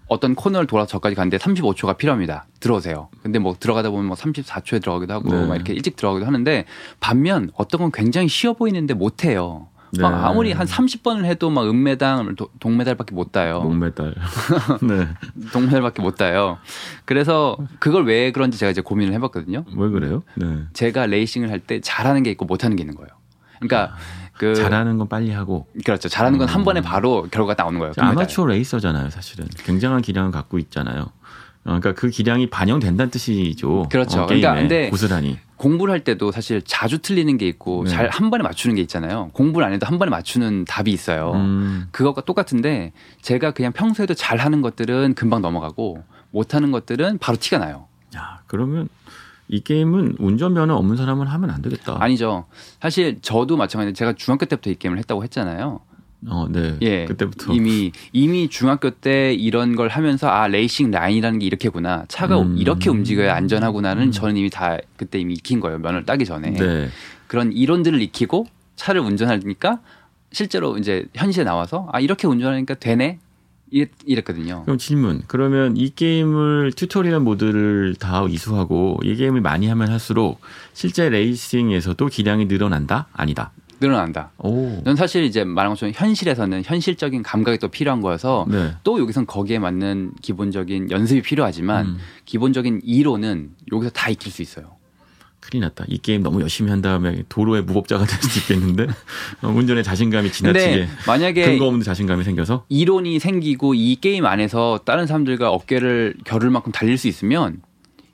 어떤 0.07 0.35
코너를 0.35 0.67
돌아서 0.67 0.87
저까지 0.87 1.15
가는데 1.15 1.37
35초가 1.37 1.97
필요합니다. 1.97 2.45
들어오세요. 2.59 3.09
근데 3.23 3.39
뭐 3.39 3.55
들어가다 3.59 3.89
보면 3.89 4.05
뭐 4.05 4.15
34초에 4.15 4.79
들어가기도 4.81 5.13
하고 5.13 5.31
네. 5.31 5.45
막 5.47 5.55
이렇게 5.55 5.73
일찍 5.73 5.95
들어가기도 5.95 6.27
하는데 6.27 6.65
반면 6.99 7.49
어떤 7.55 7.81
건 7.81 7.91
굉장히 7.91 8.27
쉬워 8.27 8.53
보이는데 8.53 8.93
못 8.93 9.23
해요. 9.25 9.67
막 9.99 10.09
네. 10.11 10.15
아무리 10.17 10.51
한 10.51 10.65
30번을 10.67 11.25
해도 11.25 11.49
막 11.49 11.67
은메달, 11.67 12.35
도- 12.35 12.49
동메달밖에 12.59 13.15
못 13.15 13.31
따요. 13.31 13.61
목메달. 13.61 14.13
네. 14.81 15.07
동메달밖에 15.51 16.01
못 16.03 16.15
따요. 16.17 16.57
그래서 17.05 17.57
그걸 17.79 18.05
왜 18.05 18.31
그런지 18.31 18.57
제가 18.59 18.69
이제 18.71 18.81
고민을 18.81 19.13
해봤거든요. 19.13 19.65
왜 19.75 19.89
그래요? 19.89 20.21
네. 20.35 20.63
제가 20.73 21.05
레이싱을 21.07 21.49
할 21.49 21.59
때 21.59 21.79
잘하는 21.79 22.21
게 22.23 22.29
있고 22.31 22.45
못하는 22.45 22.75
게 22.75 22.81
있는 22.83 22.95
거예요. 22.95 23.09
그러니까 23.67 23.95
그 24.37 24.55
잘하는 24.55 24.97
건 24.97 25.07
빨리 25.07 25.31
하고 25.31 25.67
그렇죠. 25.85 26.09
잘하는 26.09 26.37
건한 26.39 26.61
음. 26.61 26.65
번에 26.65 26.81
바로 26.81 27.27
결과가 27.29 27.55
나오는 27.61 27.79
거예요. 27.79 27.93
아마추어 27.97 28.45
레이서잖아요, 28.47 29.09
사실은. 29.09 29.47
굉장한 29.63 30.01
기량을 30.01 30.31
갖고 30.31 30.57
있잖아요. 30.59 31.01
어, 31.65 31.79
그러니까 31.79 31.93
그 31.93 32.09
기량이 32.09 32.49
반영된다는 32.49 33.09
뜻이죠. 33.09 33.87
그렇죠. 33.89 34.23
어, 34.23 34.25
그러니까 34.25 34.55
근데 34.55 34.89
고스란히. 34.89 35.39
공부를 35.55 35.93
할 35.93 36.03
때도 36.03 36.31
사실 36.33 36.61
자주 36.65 36.99
틀리는 36.99 37.37
게 37.37 37.47
있고 37.47 37.85
네. 37.85 37.91
잘한 37.91 38.29
번에 38.29 38.43
맞추는 38.43 38.75
게 38.75 38.81
있잖아요. 38.81 39.29
공부를 39.31 39.65
안 39.65 39.71
해도 39.73 39.87
한 39.87 39.97
번에 39.97 40.09
맞추는 40.09 40.65
답이 40.65 40.91
있어요. 40.91 41.31
음, 41.35 41.87
그것과 41.91 42.21
똑같은데 42.21 42.91
제가 43.21 43.51
그냥 43.51 43.71
평소에도 43.71 44.13
잘하는 44.13 44.61
것들은 44.61 45.13
금방 45.13 45.41
넘어가고 45.41 46.03
못하는 46.31 46.71
것들은 46.71 47.19
바로 47.19 47.37
티가 47.39 47.59
나요. 47.59 47.87
야, 48.17 48.41
그러면 48.47 48.89
이 49.47 49.59
게임은 49.61 50.15
운전면허 50.19 50.75
없는 50.75 50.95
사람은 50.95 51.27
하면 51.27 51.49
안 51.49 51.61
되겠다. 51.61 51.97
아니죠. 51.99 52.45
사실 52.79 53.19
저도 53.21 53.57
마찬가지로 53.57 53.93
제가 53.93 54.13
중학교 54.13 54.45
때부터 54.45 54.69
이 54.69 54.75
게임을 54.75 54.97
했다고 54.99 55.23
했잖아요. 55.23 55.81
어, 56.27 56.47
네. 56.49 56.77
예. 56.81 57.05
그때부터 57.05 57.53
이미 57.53 57.91
이미 58.13 58.47
중학교 58.47 58.89
때 58.91 59.33
이런 59.33 59.75
걸 59.75 59.89
하면서 59.89 60.29
아 60.29 60.47
레이싱 60.47 60.91
라인이라는 60.91 61.39
게 61.39 61.45
이렇구나. 61.45 62.05
차가 62.07 62.41
음. 62.41 62.57
이렇게 62.57 62.89
움직여야 62.89 63.35
안전하구나는 63.35 64.03
음. 64.03 64.11
저는 64.11 64.37
이미 64.37 64.49
다 64.49 64.77
그때 64.95 65.19
이미 65.19 65.33
익힌 65.33 65.59
거예요. 65.59 65.79
면허를 65.79 66.05
따기 66.05 66.25
전에. 66.25 66.51
네. 66.51 66.89
그런 67.27 67.51
이론들을 67.51 68.01
익히고 68.01 68.45
차를 68.75 69.01
운전하니까 69.01 69.79
실제로 70.31 70.77
이제 70.77 71.05
현실에 71.13 71.43
나와서 71.43 71.89
아 71.91 71.99
이렇게 71.99 72.27
운전하니까 72.27 72.75
되네. 72.75 73.19
이랬, 73.73 73.89
이랬거든요. 74.05 74.61
그럼 74.65 74.77
질문. 74.77 75.23
그러면 75.25 75.75
이 75.75 75.89
게임을 75.89 76.73
tutorial 76.73 77.19
모드를 77.21 77.95
다 77.95 78.23
이수하고 78.29 78.99
이 79.03 79.15
게임을 79.15 79.41
많이 79.41 79.67
하면 79.67 79.89
할수록 79.89 80.39
실제 80.73 81.09
레이싱에서도 81.09 82.05
기량이 82.05 82.45
늘어난다? 82.45 83.07
아니다. 83.13 83.51
늘어난다. 83.79 84.31
오. 84.37 84.81
전 84.85 84.95
사실 84.95 85.23
이제 85.23 85.43
말한 85.43 85.71
것처럼 85.71 85.91
현실에서는 85.95 86.61
현실적인 86.63 87.23
감각이 87.23 87.57
또 87.57 87.67
필요한 87.67 87.99
거여서 87.99 88.45
네. 88.47 88.75
또 88.83 88.99
여기선 88.99 89.25
거기에 89.25 89.57
맞는 89.57 90.13
기본적인 90.21 90.91
연습이 90.91 91.23
필요하지만 91.23 91.85
음. 91.87 91.97
기본적인 92.25 92.81
이론은 92.83 93.49
여기서 93.73 93.89
다 93.89 94.09
익힐 94.09 94.31
수 94.31 94.43
있어요. 94.43 94.82
큰일 95.43 95.61
났다. 95.61 95.85
이 95.89 95.97
게임 95.97 96.23
너무 96.23 96.41
열심히 96.41 96.71
한 96.71 96.81
다음에 96.81 97.23
도로의 97.27 97.63
무법자가 97.63 98.05
될 98.07 98.21
수도 98.21 98.39
있겠는데 98.39 98.87
어, 99.41 99.49
운전에 99.49 99.83
자신감이 99.83 100.31
지나치게 100.31 100.87
만약에 101.05 101.45
근거 101.45 101.65
없는 101.65 101.83
자신감이 101.83 102.23
생겨서 102.23 102.65
이론이 102.69 103.19
생기고 103.19 103.73
이 103.73 103.97
게임 103.97 104.25
안에서 104.25 104.79
다른 104.85 105.05
사람들과 105.05 105.51
어깨를 105.51 106.15
겨룰 106.23 106.49
만큼 106.49 106.71
달릴 106.71 106.97
수 106.97 107.07
있으면 107.07 107.61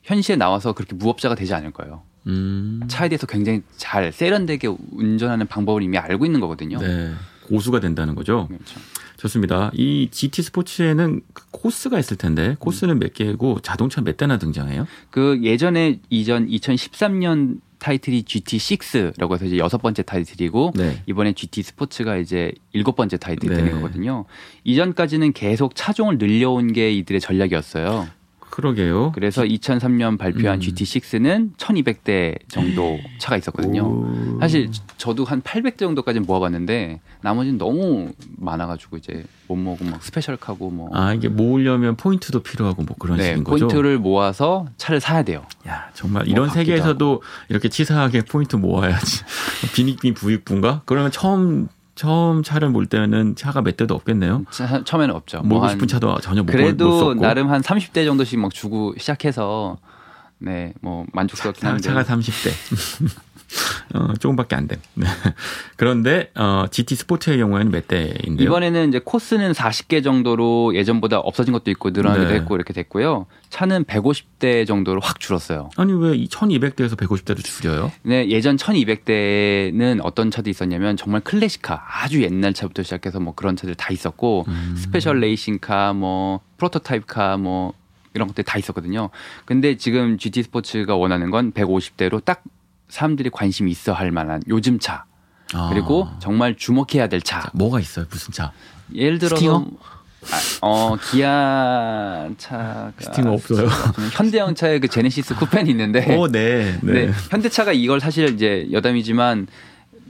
현실에 0.04 0.38
나와서 0.38 0.74
그렇게 0.74 0.96
무법자가 0.96 1.36
되지 1.36 1.54
않을 1.54 1.72
거예요. 1.72 2.02
음. 2.28 2.82
차에 2.88 3.10
대해서 3.10 3.28
굉장히 3.28 3.62
잘 3.78 4.12
세련되게 4.12 4.68
운전하는 4.92 5.46
방법을 5.48 5.84
이미 5.84 5.98
알고 5.98 6.26
있는 6.26 6.40
거거든요. 6.40 6.80
네. 6.80 7.14
고수가 7.50 7.79
된다는 7.79 8.15
거죠. 8.15 8.48
그렇죠. 8.48 8.79
좋습니다. 9.18 9.72
이 9.74 10.08
GT 10.12 10.44
스포츠에는 10.44 11.22
그 11.34 11.44
코스가 11.51 12.00
있을 12.00 12.15
텐데 12.15 12.56
코스는 12.60 13.00
몇 13.00 13.13
개고 13.13 13.60
자동차 13.60 14.01
몇 14.01 14.15
대나 14.15 14.38
등장해요? 14.38 14.88
그 15.10 15.39
예전에 15.44 16.00
이전 16.10 16.48
2013년 16.48 17.60
타이틀이 17.79 18.24
GT6라고 18.24 19.34
해서 19.34 19.46
이제 19.46 19.58
여섯 19.58 19.77
번째 19.77 20.03
타이틀이고 20.03 20.74
네. 20.75 21.01
이번에 21.08 21.34
GT 21.34 21.63
스포츠가 21.63 22.18
이제 22.18 22.51
일곱 22.74 22.96
번째 22.96 23.18
타이틀이 23.18 23.50
네. 23.50 23.58
되는 23.58 23.74
거거든요. 23.74 24.25
이전까지는 24.65 25.34
계속 25.34 25.75
차종을 25.75 26.18
늘려온 26.18 26.74
게 26.74 26.91
이들의 26.91 27.20
전략이었어요. 27.22 28.08
그러게요. 28.50 29.12
그래서 29.13 29.44
2003년 29.44 30.18
발표한 30.18 30.58
음. 30.58 30.62
GT6는 30.62 31.56
1,200대 31.58 32.38
정도 32.48 32.98
차가 33.20 33.38
있었거든요. 33.38 33.84
오. 33.84 34.39
사실 34.39 34.70
저도 34.98 35.24
한 35.24 35.41
800대 35.41 35.77
정도까지 35.79 36.20
모아봤는데 36.20 37.00
나머지는 37.22 37.58
너무 37.58 38.12
많아가지고 38.38 38.98
이제 38.98 39.24
못 39.48 39.56
모으고 39.56 39.86
막 39.86 40.03
special 40.04 40.42
car고 40.42 40.70
뭐 40.72 40.89
아 40.94 41.13
이게 41.13 41.27
모으려면 41.29 41.96
포인트도 41.96 42.41
필요하고 42.41 42.84
뭐 42.84 42.96
그런 43.00 43.18
네, 43.18 43.25
식인 43.29 43.44
거죠. 43.44 43.68
포인트를 43.68 43.98
모아서 44.00 44.65
차를 44.77 45.00
사야 45.00 45.24
돼요. 45.24 45.44
야 45.68 45.89
정말 45.94 46.24
뭐 46.25 46.32
이런 46.32 46.48
받기도 46.48 46.65
세계에서도 46.65 47.22
이렇게 47.50 47.70
치사하게 47.70 48.24
포인트 48.25 48.56
모아야지. 48.56 49.24
빈익빈 49.75 50.13
부익분가? 50.13 50.82
그러면 50.86 51.12
처음 51.12 51.68
처음 52.03 52.44
차를 52.44 52.70
몰 52.70 52.86
때는 52.86 53.36
차가 53.36 53.62
몇 53.62 53.75
대도 53.75 53.94
없겠네요. 53.94 54.46
차- 54.51 54.82
처음에는 54.86 55.13
없죠. 55.13 55.39
몰고 55.39 55.56
뭐 55.56 55.63
한- 55.63 55.72
싶은 55.72 55.86
차도 55.89 56.20
전혀 56.22 56.44
못, 56.44 56.46
못 56.46 56.51
그래도 56.53 56.98
썼고. 56.98 57.15
나름 57.15 57.50
한 57.50 57.62
30대 57.62 58.06
정도씩 58.06 58.39
막 58.39 58.53
주고 58.53 58.94
시작해서 58.98 59.77
네, 60.38 60.74
뭐 60.79 61.06
만족스럽긴 61.12 61.62
차, 61.62 61.68
한데. 61.72 61.84
차가 61.84 62.03
30대. 62.03 62.51
어, 63.94 64.13
조금밖에 64.20 64.56
안 64.56 64.68
돼. 64.68 64.77
네. 64.94 65.08
그런데 65.75 66.32
어, 66.36 66.65
GT 66.70 66.96
스포츠의 66.96 67.38
경우에는 67.38 67.72
몇 67.72 67.88
대인데요? 67.88 68.48
이번에는 68.48 68.89
이제 68.89 69.00
코스는 69.03 69.53
40개 69.53 70.03
정도로 70.03 70.75
예전보다 70.75 71.20
없어진 71.20 71.53
것도 71.53 71.72
있고 71.72 71.89
늘어나기도 71.89 72.29
네. 72.29 72.36
했고 72.36 72.56
이렇게 72.56 72.74
됐고요. 72.74 73.25
차는 73.50 73.86
150대 73.86 74.68
정도로 74.68 75.01
확 75.01 75.20
줄었어요. 75.20 75.70
아니 75.77 75.94
왜 75.94 76.12
1200대에서 76.12 76.96
150대로 76.96 77.44
줄여요? 77.44 77.91
네, 78.03 78.29
예전 78.29 78.58
1200대는 78.58 80.00
어떤 80.03 80.29
차도 80.29 80.50
있었냐면 80.50 80.98
정말 80.98 81.22
classic 81.22 81.61
car, 81.61 81.84
아주 82.03 82.22
옛날 82.22 82.53
차부터 82.53 82.84
시작해서 82.84 83.20
뭐 83.20 83.34
그런 83.34 83.56
차들 83.56 83.75
다 83.75 83.91
있었고 83.91 84.46
음. 84.48 84.75
special 84.78 85.20
racing 85.20 85.64
car, 85.64 85.94
뭐 85.94 86.41
prototype 86.58 87.13
car, 87.13 87.38
뭐 87.38 87.74
이런 88.13 88.27
것들 88.27 88.44
다 88.44 88.58
있었거든요. 88.58 89.10
근데 89.46 89.77
지금 89.77 90.18
GT 90.18 90.44
스포츠가 90.44 90.96
원하는 90.96 91.32
건 91.32 91.51
150대로 91.51 92.24
딱 92.24 92.44
사람들이 92.89 93.29
관심이 93.29 93.72
있어 93.72 93.93
할 93.93 94.12
만한 94.12 94.41
요즘 94.48 94.79
차 94.79 95.05
아. 95.53 95.69
그리고 95.72 96.08
정말 96.19 96.55
주목해야 96.55 97.08
될 97.08 97.22
차. 97.22 97.41
자, 97.41 97.51
뭐가 97.53 97.79
있어요? 97.79 98.05
무슨 98.10 98.34
차? 98.34 98.51
예를 98.93 99.17
들어서 99.19 99.36
스팅어? 99.36 99.65
아, 100.31 100.38
어 100.62 100.98
기아 100.98 102.29
차가 102.38 102.91
스팅어 103.00 103.31
없어요. 103.31 103.67
현대형 104.13 104.53
차에 104.55 104.79
그 104.79 104.88
제네시스 104.88 105.36
쿠펜이 105.36 105.69
있는데 105.72 106.17
어, 106.17 106.27
네. 106.27 106.77
네. 106.81 107.05
네. 107.05 107.12
현대차가 107.29 107.72
이걸 107.72 108.00
사실 108.00 108.34
이제 108.34 108.67
여담이지만 108.72 109.48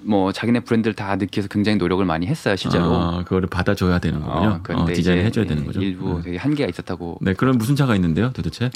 뭐 0.02 0.32
자기네 0.32 0.62
브랜드를 0.62 0.96
다 0.96 1.16
위해서 1.20 1.48
굉장히 1.50 1.78
노력을 1.78 2.04
많이 2.06 2.26
했어요 2.26 2.56
실제로. 2.56 2.96
아, 2.96 3.24
그거를 3.24 3.50
받아줘야 3.50 4.00
되는 4.00 4.22
거군요. 4.22 4.50
어, 4.50 4.60
그런데 4.64 4.94
디자인 4.94 5.20
이제 5.20 5.26
해줘야 5.28 5.46
되는 5.46 5.66
거죠. 5.66 5.82
일부 5.82 6.16
네. 6.18 6.22
되게 6.24 6.38
한계가 6.38 6.70
있었다고. 6.70 7.20
네, 7.22 7.34
그럼 7.34 7.58
무슨 7.58 7.76
차가 7.76 7.96
있는데요, 7.96 8.32
도대체? 8.32 8.72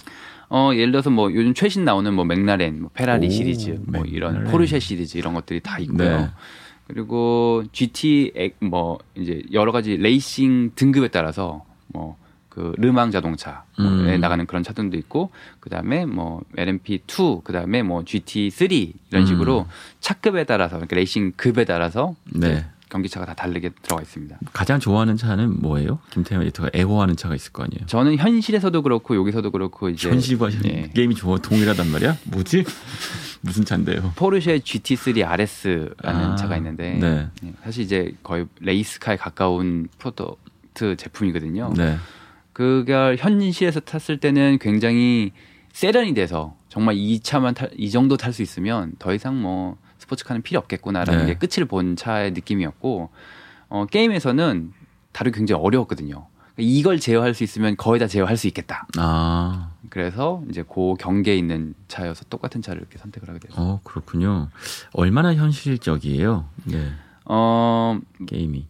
어 0.55 0.71
예를 0.75 0.91
들어서 0.91 1.09
뭐 1.09 1.33
요즘 1.33 1.53
최신 1.55 1.83
나오는 1.83 2.13
뭐 2.13 2.25
맥라렌, 2.25 2.79
뭐 2.81 2.91
페라리 2.93 3.25
오, 3.27 3.29
시리즈, 3.31 3.79
뭐 3.87 4.05
이런 4.05 4.33
맥라렌. 4.33 4.51
포르쉐 4.51 4.79
시리즈 4.79 5.17
이런 5.17 5.33
것들이 5.33 5.59
다 5.61 5.79
있고요. 5.79 5.97
네. 6.21 6.29
그리고 6.87 7.63
GT 7.71 8.33
액- 8.35 8.57
뭐 8.59 8.99
이제 9.15 9.41
여러 9.51 9.71
가지 9.71 9.97
레이싱 9.97 10.71
등급에 10.75 11.07
따라서 11.09 11.65
뭐 11.87 12.15
그 12.53 12.71
르망 12.77 13.09
자동차에 13.09 13.55
음. 13.79 14.19
나가는 14.21 14.45
그런 14.45 14.61
차들도 14.61 14.95
있고 14.99 15.31
그다음에 15.59 16.05
뭐 16.05 16.43
LMP2 16.55 17.43
그다음에 17.43 17.81
뭐 17.81 18.03
GT3 18.03 18.93
이런 19.09 19.25
식으로 19.25 19.61
음. 19.61 19.65
차급에 20.01 20.43
따라서 20.43 20.75
그러니까 20.75 20.95
레이싱 20.97 21.31
급에 21.35 21.65
따라서 21.65 22.13
네. 22.31 22.63
경기차가 22.93 23.25
다 23.25 23.33
다르게 23.33 23.69
들어가 23.81 24.03
있습니다. 24.03 24.37
가장 24.53 24.79
좋아하는 24.79 25.17
차는 25.17 25.61
뭐예요? 25.61 25.97
김태영 26.11 26.43
에디터가 26.43 26.69
애호하는 26.75 27.15
차가 27.15 27.33
있을 27.33 27.51
거 27.51 27.63
아니에요? 27.63 27.87
저는 27.87 28.17
현실에서도 28.17 28.83
그렇고 28.83 29.15
여기서도 29.15 29.49
그렇고 29.49 29.89
이제 29.89 30.09
현실과 30.09 30.49
예. 30.65 30.91
게임이 30.93 31.15
좋아 31.15 31.39
동일하단 31.39 31.87
말이야? 31.89 32.17
뭐지? 32.25 32.63
무슨 33.41 33.65
차인데요? 33.65 34.13
포르쉐 34.15 34.59
GT3 34.59 35.27
RS라는 35.27 35.95
아, 36.03 36.35
차가 36.35 36.55
있는데 36.57 36.93
네. 36.93 37.27
예, 37.43 37.53
사실 37.63 37.83
이제 37.83 38.13
거의 38.21 38.45
race 38.59 38.88
car에 38.88 39.17
가까운 39.17 39.87
프로토트 39.97 40.95
제품이거든요. 40.97 41.73
네. 41.75 41.97
그걸 42.53 43.17
현실에서 43.17 43.79
탔을 43.79 44.19
때는 44.19 44.59
굉장히 44.61 45.31
세련이 45.71 46.13
돼서 46.13 46.55
정말 46.69 46.95
이 46.95 47.19
차만 47.19 47.55
탈, 47.55 47.71
이 47.75 47.89
정도 47.89 48.17
탈 48.17 48.31
수 48.31 48.43
있으면 48.43 48.93
더 48.99 49.15
이상 49.15 49.41
뭐 49.41 49.77
스포츠카는 50.13 50.41
필요 50.41 50.59
없겠구나라는 50.59 51.25
네. 51.25 51.33
게 51.33 51.39
끝을 51.39 51.65
본 51.65 51.95
차의 51.95 52.31
느낌이었고 52.31 53.09
어, 53.69 53.85
게임에서는 53.85 54.73
다루기 55.11 55.37
굉장히 55.37 55.61
어려웠거든요. 55.61 56.27
이걸 56.57 56.99
제어할 56.99 57.33
수 57.33 57.43
있으면 57.43 57.75
거의 57.77 57.99
다 57.99 58.07
제어할 58.07 58.37
수 58.37 58.47
있겠다. 58.47 58.87
아, 58.97 59.71
그래서 59.89 60.43
이제 60.49 60.63
그 60.63 60.93
경계에 60.99 61.35
있는 61.35 61.73
차여서 61.87 62.25
똑같은 62.29 62.61
차를 62.61 62.81
이렇게 62.81 62.99
선택을 62.99 63.29
하게 63.29 63.39
됐어요. 63.39 63.65
어, 63.65 63.81
그렇군요. 63.83 64.49
얼마나 64.93 65.33
현실적이에요? 65.33 66.47
네. 66.65 66.91
어, 67.25 67.99
게임이. 68.27 68.67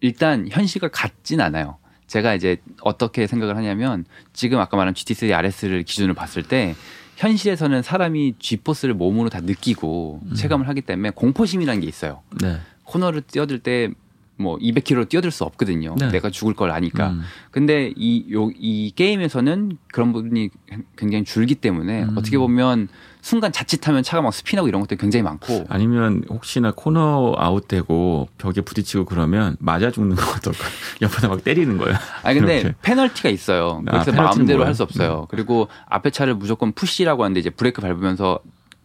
일단 0.00 0.46
현실과 0.48 0.88
같진 0.88 1.40
않아요. 1.40 1.78
제가 2.06 2.34
이제 2.34 2.58
어떻게 2.82 3.26
생각을 3.26 3.56
하냐면 3.56 4.04
지금 4.32 4.60
아까 4.60 4.76
말한 4.76 4.94
GT3 4.94 5.32
RS를 5.34 5.82
기준으로 5.82 6.14
봤을 6.14 6.44
때 6.44 6.76
현실에서는 7.16 7.82
사람이 7.82 8.34
G포스를 8.38 8.94
몸으로 8.94 9.28
다 9.28 9.40
느끼고 9.40 10.20
음. 10.24 10.34
체감을 10.34 10.68
하기 10.68 10.82
때문에 10.82 11.10
공포심이라는 11.10 11.80
게 11.80 11.86
있어요. 11.86 12.22
네. 12.40 12.58
코너를 12.84 13.22
뛰어들 13.22 13.58
때 13.58 13.90
뭐 14.38 14.58
200km로 14.58 15.08
뛰어들 15.08 15.30
수 15.30 15.44
없거든요. 15.44 15.94
네. 15.98 16.08
내가 16.10 16.28
죽을 16.30 16.52
걸 16.54 16.70
아니까. 16.70 17.08
음. 17.10 17.22
근데 17.50 17.92
이, 17.96 18.26
요, 18.32 18.50
이 18.58 18.92
게임에서는 18.94 19.78
그런 19.92 20.12
부분이 20.12 20.50
굉장히 20.96 21.24
줄기 21.24 21.54
때문에 21.54 22.02
음. 22.04 22.14
어떻게 22.18 22.36
보면 22.36 22.88
순간 23.22 23.50
자칫하면 23.50 24.02
차가 24.02 24.22
막 24.22 24.32
스피나고 24.34 24.68
이런 24.68 24.80
것도 24.82 24.96
굉장히 24.96 25.22
많고 25.24 25.64
아니면 25.68 26.22
혹시나 26.28 26.70
코너 26.76 27.34
아웃되고 27.36 28.28
벽에 28.38 28.60
부딪히고 28.60 29.06
그러면 29.06 29.56
맞아 29.58 29.90
죽는 29.90 30.14
거 30.16 30.22
어떨까? 30.32 30.64
옆에다 31.02 31.28
막 31.28 31.42
때리는 31.42 31.76
거야. 31.78 31.98
아니 32.22 32.38
근데 32.38 32.60
이렇게. 32.60 32.74
페널티가 32.82 33.28
있어요. 33.30 33.82
아, 33.86 33.90
그래서 33.90 34.12
페널티는 34.12 34.24
마음대로? 34.24 34.64
할 34.64 34.74
수 34.74 34.82
없어요. 34.82 35.26
그리고 35.30 35.68
앞에 35.86 36.10
차를 36.10 36.34
무조건 36.34 36.72
push라고 36.72 37.24
하는데 37.24 37.40
이제 37.40 37.48
브레이크 37.50 37.80
밟으면서 37.80 38.40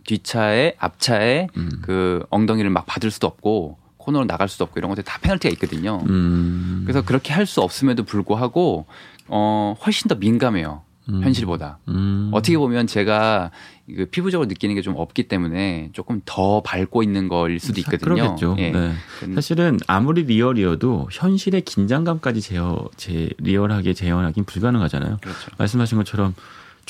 뒷차에 0.06 0.76
앞차에 0.80 1.48
음. 1.58 1.70
그 1.84 2.24
엉덩이를 2.30 2.70
막 2.72 2.86
받을 2.88 3.12
수도 3.12 3.28
없고 3.28 3.78
코너로 4.02 4.26
나갈 4.26 4.48
수도 4.50 4.64
없고 4.66 4.80
이런 4.80 4.90
것들 4.90 5.04
다 5.04 5.20
페널티가 5.22 5.52
있거든요. 5.54 6.02
음. 6.10 6.82
그래서 6.86 7.02
그렇게 7.04 7.32
할 7.34 7.46
수 7.46 7.62
없음에도 7.62 8.04
불구하고 8.04 8.86
어 9.28 9.76
훨씬 9.86 10.08
더 10.08 10.16
민감해요. 10.16 10.82
음. 11.10 11.24
현실보다. 11.24 11.80
음. 11.90 12.30
어떻게 12.32 12.58
보면 12.58 12.86
제가 12.88 13.52
그 13.96 14.06
피부적으로 14.06 14.48
느끼는 14.48 14.76
게 14.76 14.82
좀 14.82 14.96
없기 14.96 15.28
때문에 15.28 15.90
조금 15.94 16.22
더 16.26 16.62
밟고 16.62 17.02
있는 17.04 17.28
거일 17.28 17.60
수도 17.60 17.80
있거든요. 17.82 18.00
그러겠죠. 18.16 18.56
예. 18.60 18.72
네. 18.72 18.94
근- 19.20 19.34
사실은 19.34 19.78
아무리 19.88 20.24
real이어도 20.24 21.10
현실의 21.12 21.62
긴장감까지 21.62 22.40
제어, 22.42 22.88
제, 22.98 23.30
리얼하게 23.40 23.94
재현하긴 23.94 24.46
불가능하잖아요. 24.46 25.18
그렇죠. 25.22 25.52
말씀하신 25.58 25.98
것처럼 25.98 26.36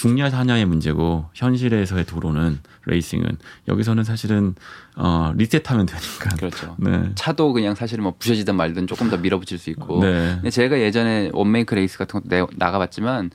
죽냐 0.01 0.31
사냐의 0.31 0.65
문제고 0.65 1.25
현실에서의 1.35 2.05
도로는 2.07 2.57
레이싱은 2.87 3.37
여기서는 3.67 4.03
사실은 4.03 4.55
어 4.95 5.31
리셋하면 5.35 5.85
되니까. 5.85 6.29
그렇죠. 6.37 6.75
네. 6.81 7.11
차도 7.13 7.53
그냥 7.53 7.75
사실은 7.75 8.03
뭐 8.03 8.15
부셔지든 8.17 8.55
말든 8.55 8.87
조금 8.87 9.11
더 9.11 9.17
밀어붙일 9.17 9.59
수 9.59 9.69
있고. 9.69 10.01
네. 10.01 10.31
근데 10.37 10.49
제가 10.49 10.79
예전에 10.79 11.29
one-make 11.33 11.75
레이스 11.75 11.99
같은 11.99 12.19
것도 12.19 12.29
내- 12.29 12.43
나가봤지만 12.55 13.29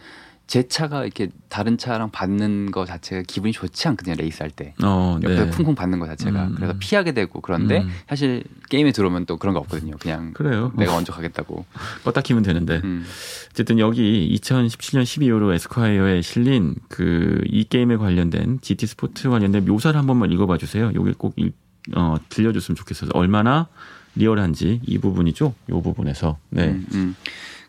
제 0.47 0.69
차가 0.69 1.03
이렇게 1.03 1.29
다른 1.49 1.77
차랑 1.77 2.11
받는 2.13 2.71
거 2.71 2.85
자체가 2.85 3.23
기분이 3.27 3.53
좋지 3.53 3.89
않거든요 3.89 4.15
레이스 4.17 4.43
할 4.43 4.51
때. 4.51 4.75
어, 4.83 5.19
옆에 5.23 5.45
네. 5.45 5.51
쿵쿵 5.51 5.75
받는 5.75 5.99
거 5.99 6.07
자체가 6.07 6.45
음, 6.49 6.55
그래서 6.55 6.75
음. 6.75 6.79
피하게 6.79 7.13
되고 7.13 7.41
그런데 7.41 7.83
음. 7.83 7.89
사실 8.09 8.45
게임에 8.69 8.93
들어오면 8.93 9.27
또 9.27 9.39
그런 9.39 9.55
거 9.55 9.61
없거든요. 9.61 9.97
그냥 9.99 10.33
그래요. 10.35 10.73
내가 10.77 10.93
먼저 10.93 11.13
가겠다고. 11.13 11.65
껐다 12.05 12.23
키면 12.23 12.43
되는데. 12.45 12.81
음. 12.85 13.05
어쨌든 13.51 13.79
여기 13.79 14.39
2017년 14.41 15.03
12월로 15.03 15.53
에스콰이어에 15.55 16.23
실린 16.23 16.75
그 16.89 17.37
이 17.57 17.65
게임에 17.65 17.97
관련된 17.97 18.61
GT 18.61 18.87
스포츠 18.87 19.29
관련된 19.31 19.65
묘사를 19.65 19.99
한 19.99 20.07
번만 20.07 20.31
읽어봐 20.33 20.59
주세요. 20.59 20.91
요게 20.95 21.15
꼭 21.19 21.35
일, 21.37 21.53
어, 21.95 22.17
들려줬으면 22.29 22.77
좋겠어서 22.77 23.13
얼마나 23.15 23.69
리얼한지 24.15 24.81
이 24.85 24.99
부분이죠. 24.99 25.55
요 25.71 25.83
부분에서 25.83 26.39
네. 26.51 26.79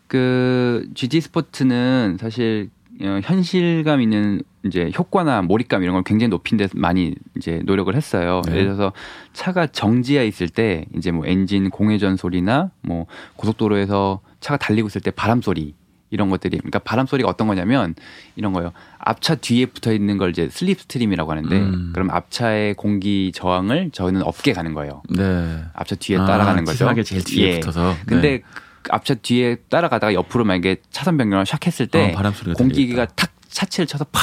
그 0.08 0.88
GT 0.94 1.20
스포츠는 1.20 2.16
사실 2.18 2.70
어, 3.00 3.20
현실감 3.22 4.00
있는 4.00 4.42
이제 4.66 4.90
효과나 4.96 5.42
몰입감 5.42 5.82
이런 5.82 5.94
걸 5.94 6.02
굉장히 6.02 6.28
높인 6.30 6.56
데 6.58 6.66
많이 6.74 7.14
이제 7.36 7.60
노력을 7.64 7.94
했어요. 7.94 8.42
네. 8.46 8.52
예를 8.52 8.64
들어서 8.64 8.92
차가 9.32 9.66
정지해 9.66 10.26
있을 10.26 10.48
때 10.48 10.86
이제 10.96 11.12
뭐 11.12 11.24
엔진 11.26 11.70
공회전 11.70 12.16
소리나 12.16 12.70
뭐 12.80 13.06
고속도로에서 13.36 14.20
차가 14.40 14.56
달리고 14.56 14.88
있을 14.88 15.00
때 15.00 15.12
바람 15.12 15.40
소리 15.42 15.74
이런 16.10 16.30
것들이 16.30 16.56
그러니까 16.58 16.78
바람 16.80 17.06
소리가 17.06 17.28
어떤 17.28 17.46
거냐면 17.46 17.94
이런 18.34 18.52
거요. 18.52 18.72
앞차 18.98 19.36
뒤에 19.36 19.66
붙어 19.66 19.92
있는 19.92 20.18
걸 20.18 20.30
이제 20.30 20.48
slipstream이라고 20.50 21.30
하는데 21.30 21.56
음. 21.56 21.92
그럼 21.94 22.10
앞차의 22.10 22.74
공기 22.74 23.30
저항을 23.32 23.90
저희는 23.92 24.22
없게 24.22 24.54
가는 24.54 24.74
거예요. 24.74 25.02
네. 25.10 25.62
앞차 25.74 25.96
뒤에 25.96 26.16
따라가는 26.16 26.62
아, 26.62 26.64
거죠. 26.64 26.72
치사하게 26.72 27.02
제일 27.04 27.24
뒤에 27.24 27.48
예. 27.48 27.60
붙어서. 27.60 27.94
근데 28.06 28.38
네. 28.38 28.42
그 28.82 28.90
앞차 28.92 29.14
뒤에 29.14 29.56
따라가다가 29.68 30.14
옆으로 30.14 30.44
만약에 30.44 30.76
차선 30.90 31.16
변경을 31.16 31.44
샥 31.44 31.66
했을 31.66 31.86
때 31.86 32.12
어, 32.14 32.22
공기가 32.54 33.06
들리겠다. 33.06 33.06
탁 33.14 33.30
차체를 33.48 33.86
쳐서 33.86 34.04
파 34.12 34.20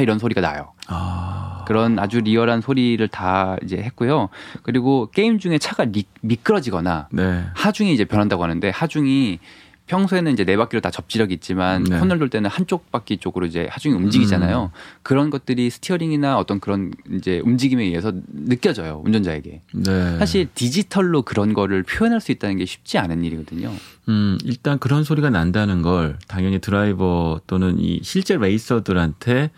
이런 0.00 0.18
소리가 0.18 0.40
나요. 0.40 0.72
아. 0.88 1.64
그런 1.66 1.98
아주 1.98 2.20
리얼한 2.20 2.60
소리를 2.60 3.06
다 3.08 3.56
이제 3.62 3.76
했고요. 3.76 4.28
그리고 4.62 5.10
게임 5.12 5.38
중에 5.38 5.58
차가 5.58 5.84
리- 5.84 6.04
미끄러지거나 6.22 7.08
네. 7.12 7.44
하중이 7.54 7.92
이제 7.92 8.04
변한다고 8.04 8.42
하는데 8.42 8.68
하중이 8.70 9.38
평소에는 9.86 10.32
이제 10.32 10.44
네 10.44 10.56
바퀴로 10.56 10.80
다 10.80 10.90
접지력이 10.90 11.34
있지만 11.34 11.84
네. 11.84 11.98
코너를 11.98 12.18
돌 12.18 12.30
때는 12.30 12.48
한쪽 12.48 12.90
바퀴 12.90 13.16
쪽으로 13.16 13.46
이제 13.46 13.66
하중이 13.70 13.94
움직이잖아요. 13.94 14.70
음. 14.72 14.78
그런 15.02 15.30
것들이 15.30 15.70
steering이나 15.70 16.38
어떤 16.38 16.60
그런 16.60 16.92
이제 17.12 17.40
움직임에 17.44 17.84
의해서 17.84 18.12
느껴져요 18.32 19.02
운전자에게. 19.04 19.62
네. 19.74 20.18
사실 20.18 20.48
디지털로 20.54 21.22
그런 21.22 21.52
거를 21.52 21.82
표현할 21.82 22.20
수 22.20 22.32
있다는 22.32 22.56
게 22.58 22.64
쉽지 22.64 22.98
않은 22.98 23.24
일이거든요. 23.24 23.72
음, 24.08 24.38
일단 24.44 24.78
그런 24.78 25.04
소리가 25.04 25.30
난다는 25.30 25.82
걸 25.82 26.18
당연히 26.28 26.58
드라이버 26.60 27.40
또는 27.46 27.78
이 27.78 28.00
실제 28.02 28.36
레이서들한테 28.36 29.50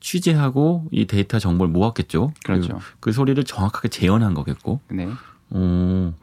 취재하고 0.00 0.86
이 0.90 1.06
데이터 1.06 1.38
정보를 1.38 1.72
모았겠죠. 1.72 2.32
그렇죠. 2.44 2.68
그리고 2.68 2.80
그 3.00 3.12
소리를 3.12 3.42
정확하게 3.42 3.88
재현한 3.88 4.34
거겠고. 4.34 4.80
네. 4.90 5.08
어, 5.50 6.14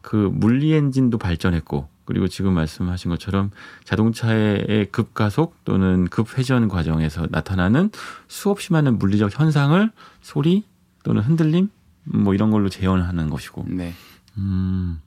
그 0.00 0.16
물리 0.16 0.72
엔진도 0.72 1.18
발전했고 1.18 1.88
그리고 2.10 2.26
지금 2.26 2.54
말씀하신 2.54 3.08
것처럼 3.08 3.52
자동차의 3.84 4.88
급가속 4.90 5.64
또는 5.64 6.08
급회전 6.08 6.66
과정에서 6.66 7.28
나타나는 7.30 7.90
수없이 8.26 8.72
많은 8.72 8.98
물리적 8.98 9.38
현상을 9.38 9.92
소리 10.20 10.64
또는 11.04 11.22
흔들림 11.22 11.70
뭐 12.02 12.34
이런 12.34 12.50
걸로 12.50 12.68
재현하는 12.68 13.30
것이고 13.30 13.64
네. 13.68 13.94
음, 14.38 15.00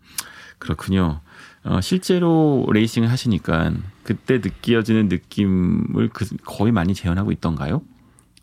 그렇군요. 0.59 1.19
어, 1.65 1.81
실제로 1.81 2.65
레이싱을 2.71 3.11
하시니까 3.11 3.73
그때 4.03 4.37
느껴지는 4.37 5.09
느낌을 5.09 6.07
그, 6.13 6.25
거의 6.45 6.71
많이 6.71 6.93
재현하고 6.93 7.33
있던가요? 7.33 7.81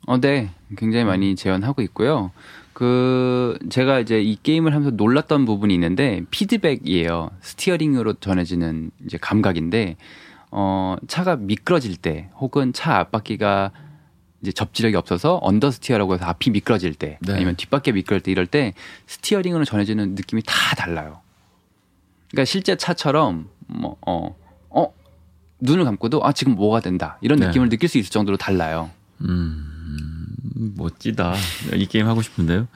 어, 0.06 0.20
네. 0.20 0.50
굉장히 0.76 1.06
많이 1.06 1.34
재현하고 1.34 1.80
있고요. 1.80 2.30
그, 2.80 3.58
제가 3.68 4.00
이제 4.00 4.22
이 4.22 4.38
게임을 4.42 4.72
하면서 4.72 4.90
놀랐던 4.90 5.44
부분이 5.44 5.74
있는데, 5.74 6.22
피드백이에요. 6.30 7.30
steering으로 7.42 8.14
전해지는 8.14 8.90
이제 9.04 9.18
감각인데, 9.20 9.98
어, 10.50 10.96
차가 11.06 11.36
미끄러질 11.36 11.98
때, 11.98 12.30
혹은 12.38 12.72
차 12.72 12.96
앞바퀴가 12.96 13.72
이제 14.40 14.52
접지력이 14.52 14.96
없어서 14.96 15.38
understeer라고 15.42 16.14
해서 16.14 16.24
앞이 16.24 16.48
미끄러질 16.52 16.94
때, 16.94 17.18
네. 17.20 17.34
아니면 17.34 17.54
뒷바퀴 17.56 17.92
미끄러질 17.92 18.22
때 18.22 18.30
이럴 18.32 18.46
때, 18.46 18.72
steering으로 19.08 19.66
전해지는 19.66 20.14
느낌이 20.14 20.42
다 20.46 20.74
달라요. 20.74 21.20
그러니까 22.30 22.46
실제 22.46 22.76
차처럼, 22.76 23.50
뭐, 23.66 23.98
어, 24.06 24.34
어, 24.70 24.90
눈을 25.60 25.84
감고도, 25.84 26.24
아, 26.24 26.32
지금 26.32 26.54
뭐가 26.54 26.80
된다. 26.80 27.18
이런 27.20 27.40
네. 27.40 27.48
느낌을 27.48 27.68
느낄 27.68 27.90
수 27.90 27.98
있을 27.98 28.10
정도로 28.10 28.38
달라요. 28.38 28.88
음, 29.20 30.19
멋지다. 30.76 31.34
이 31.74 31.86
게임 31.86 32.06
하고 32.06 32.22
싶은데요. 32.22 32.68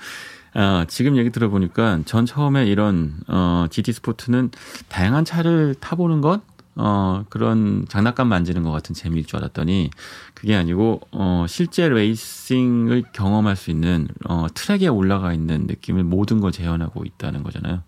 아, 0.54 0.86
지금 0.88 1.16
얘기 1.16 1.30
들어보니까 1.30 2.00
전 2.04 2.26
처음에 2.26 2.66
이런 2.66 3.14
어, 3.26 3.66
GT 3.70 3.92
스포츠는 3.92 4.50
다양한 4.88 5.24
차를 5.24 5.74
타보는 5.80 6.20
것, 6.20 6.42
어, 6.76 7.24
그런 7.28 7.84
장난감 7.88 8.28
만지는 8.28 8.62
것 8.62 8.70
같은 8.70 8.94
재미일 8.94 9.24
줄 9.26 9.38
알았더니 9.38 9.90
그게 10.32 10.54
아니고 10.54 11.00
어, 11.12 11.46
실제 11.48 11.88
레이싱을 11.88 13.04
경험할 13.12 13.56
수 13.56 13.70
있는 13.70 14.08
어, 14.28 14.46
트랙에 14.54 14.88
올라가 14.88 15.32
있는 15.32 15.66
느낌을 15.66 16.04
모든 16.04 16.40
걸 16.40 16.52
재현하고 16.52 17.04
있다는 17.04 17.42
거잖아요. 17.42 17.82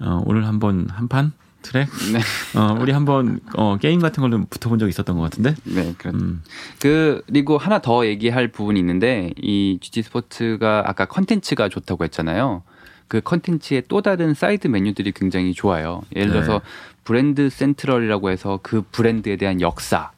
어, 0.00 0.22
오늘 0.26 0.46
한번 0.46 0.88
한 0.90 1.08
판 1.08 1.32
트랙, 1.64 1.88
네. 2.12 2.20
어, 2.58 2.76
우리 2.78 2.92
한번 2.92 3.40
어, 3.56 3.78
게임 3.78 4.00
같은 4.00 4.20
걸로 4.20 4.44
붙어본 4.44 4.78
적 4.78 4.88
있었던 4.88 5.16
것 5.16 5.22
같은데. 5.22 5.54
네, 5.64 5.94
그렇 5.96 6.12
음, 6.12 6.42
그 6.78 7.22
그리고 7.26 7.56
하나 7.56 7.80
더 7.80 8.06
얘기할 8.06 8.48
부분이 8.48 8.78
있는데 8.78 9.32
이 9.36 9.78
GT 9.80 10.02
스포츠가 10.02 10.84
아까 10.86 11.06
컨텐츠가 11.06 11.70
좋다고 11.70 12.04
했잖아요. 12.04 12.62
그 13.08 13.20
컨텐츠의 13.20 13.84
또 13.88 14.02
다른 14.02 14.34
사이드 14.34 14.68
메뉴들이 14.68 15.12
굉장히 15.12 15.54
좋아요. 15.54 16.02
예를 16.14 16.28
네. 16.28 16.32
들어서 16.34 16.60
Brand 17.02 17.48
Central이라고 17.48 18.30
해서 18.30 18.60
그 18.62 18.82
브랜드에 18.92 19.36
대한 19.36 19.60
역사, 19.60 20.10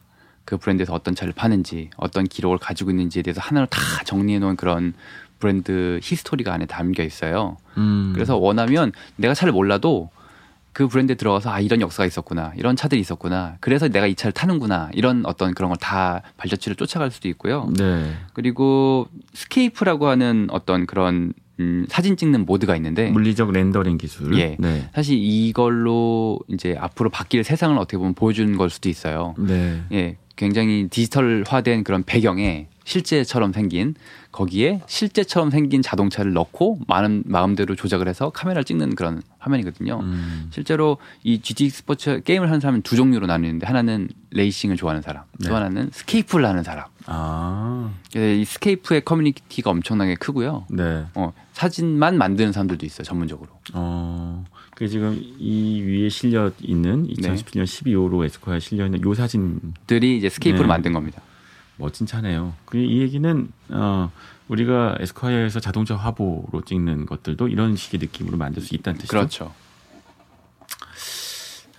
그 0.45 0.57
브랜드에서 0.57 0.93
어떤 0.93 1.15
차를 1.15 1.33
파는지, 1.33 1.89
어떤 1.97 2.25
기록을 2.25 2.57
가지고 2.57 2.91
있는지에 2.91 3.23
대해서 3.23 3.41
하나로 3.41 3.67
다 3.67 3.79
정리해 4.05 4.39
놓은 4.39 4.57
그런 4.57 4.93
브랜드 5.39 5.99
history가 6.01 6.53
안에 6.53 6.65
담겨 6.65 7.03
있어요. 7.03 7.57
음. 7.77 8.11
그래서 8.13 8.37
원하면 8.37 8.91
내가 9.15 9.33
차를 9.33 9.53
몰라도 9.53 10.09
그 10.77 10.87
브랜드에 10.87 11.15
들어가서 11.15 11.49
아 11.49 11.59
이런 11.59 11.81
역사가 11.81 12.05
있었구나 12.05 12.53
이런 12.55 12.75
차들이 12.75 13.01
있었구나 13.01 13.57
그래서 13.61 13.87
내가 13.87 14.05
이 14.05 14.13
차를 14.13 14.31
타는구나 14.31 14.91
이런 14.93 15.25
어떤 15.25 15.55
그런 15.55 15.69
걸 15.69 15.77
다 15.79 16.21
발자취를 16.37 16.75
쫓아갈 16.75 17.09
수도 17.09 17.27
있고요 17.29 17.67
네. 17.75 18.13
그리고 18.33 19.07
scape라고 19.33 20.07
하는 20.07 20.47
어떤 20.51 20.85
그런 20.85 21.33
음, 21.59 21.87
사진 21.89 22.15
찍는 22.15 22.45
모드가 22.45 22.75
있는데 22.75 23.09
물리적 23.09 23.51
렌더링 23.51 23.97
기술. 23.97 24.37
예. 24.37 24.55
네. 24.59 24.87
사실 24.93 25.17
이걸로 25.17 26.39
이제 26.47 26.75
앞으로 26.79 27.09
바뀔 27.09 27.43
세상을 27.43 27.75
어떻게 27.79 27.97
보면 27.97 28.13
보여주는 28.13 28.55
걸 28.55 28.69
수도 28.69 28.87
있어요 28.89 29.33
네. 29.39 29.81
예, 29.93 30.17
굉장히 30.37 30.87
디지털화된 30.89 31.83
그런 31.83 32.03
배경에 32.03 32.67
실제처럼 32.85 33.51
생긴 33.51 33.95
거기에 34.31 34.81
실제처럼 34.87 35.49
생긴 35.49 35.81
자동차를 35.81 36.31
넣고 36.31 36.79
많은 36.87 37.23
마음대로 37.25 37.75
조작을 37.75 38.07
해서 38.07 38.29
카메라를 38.29 38.63
찍는 38.63 38.95
그런 38.95 39.21
화면이거든요. 39.39 39.99
음. 39.99 40.49
실제로 40.53 40.97
이 41.23 41.41
GT 41.41 41.69
스포츠 41.69 42.21
게임을 42.23 42.47
하는 42.47 42.61
사람은 42.61 42.83
두 42.83 42.95
종류로 42.95 43.27
나뉘는데 43.27 43.67
하나는 43.67 44.07
레이싱을 44.31 44.77
좋아하는 44.77 45.01
사람, 45.01 45.23
네. 45.39 45.49
또 45.49 45.55
하나는 45.55 45.89
scape를 45.91 46.45
하는 46.45 46.63
사람. 46.63 46.85
아. 47.07 47.91
그래서 48.13 48.39
이 48.39 48.45
scape의 48.45 49.01
커뮤니티가 49.03 49.69
엄청나게 49.69 50.15
크고요. 50.15 50.65
네. 50.69 51.05
어, 51.15 51.33
사진만 51.53 52.17
만드는 52.17 52.53
사람들도 52.53 52.85
있어요, 52.85 53.03
전문적으로. 53.03 53.49
어. 53.73 54.36
그 54.77 54.87
지금 54.87 55.19
이 55.39 55.81
위에 55.81 56.07
실려 56.07 56.51
있는 56.61 57.07
네. 57.07 57.13
2017년 57.15 57.63
12호로 57.63 58.23
에스콰이어 58.25 58.59
실려 58.59 58.85
있는 58.85 59.01
요 59.01 59.15
사진 59.15 59.59
들이 59.87 60.17
이제 60.19 60.29
scape를 60.29 60.65
네. 60.65 60.67
만든 60.67 60.93
겁니다. 60.93 61.19
멋진 61.77 62.05
차네요. 62.05 62.53
그 62.65 62.77
이 62.77 63.01
얘기는 63.01 63.51
어 63.69 64.11
우리가 64.47 64.97
에스콰이어에서 64.99 65.61
자동차 65.61 65.95
화보로 65.95 66.61
찍는 66.63 67.07
것들도 67.07 67.47
이런 67.47 67.75
식의 67.75 67.99
느낌으로 68.01 68.37
만들 68.37 68.61
수 68.61 68.75
있다는 68.75 68.99
뜻이죠. 68.99 69.17
그렇죠. 69.17 69.53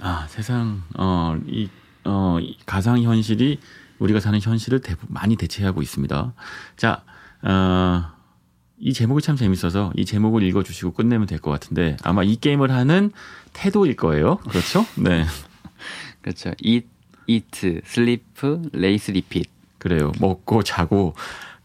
아 0.00 0.26
세상 0.28 0.82
어이 0.96 1.68
어, 2.04 2.38
이 2.40 2.56
가상 2.66 3.00
현실이 3.00 3.60
우리가 4.00 4.18
사는 4.18 4.40
현실을 4.40 4.80
대부분 4.80 5.08
많이 5.10 5.36
대체하고 5.36 5.82
있습니다. 5.82 6.32
자, 6.76 7.02
어, 7.42 8.10
이 8.80 8.92
제목이 8.92 9.22
참 9.22 9.36
재밌어서 9.36 9.92
이 9.96 10.04
제목을 10.04 10.42
읽어주시고 10.44 10.92
끝내면 10.92 11.26
될 11.26 11.38
것 11.40 11.50
같은데 11.50 11.96
아마 12.02 12.22
이 12.22 12.36
게임을 12.36 12.70
하는 12.70 13.10
태도일 13.52 13.96
거예요. 13.96 14.36
그렇죠? 14.48 14.84
네. 14.96 15.24
그렇죠. 16.22 16.52
eat, 16.62 16.86
eat, 17.26 17.80
sleep, 17.84 18.24
race, 18.74 19.12
repeat. 19.12 19.50
그래요. 19.78 20.12
먹고 20.20 20.62
자고 20.62 21.14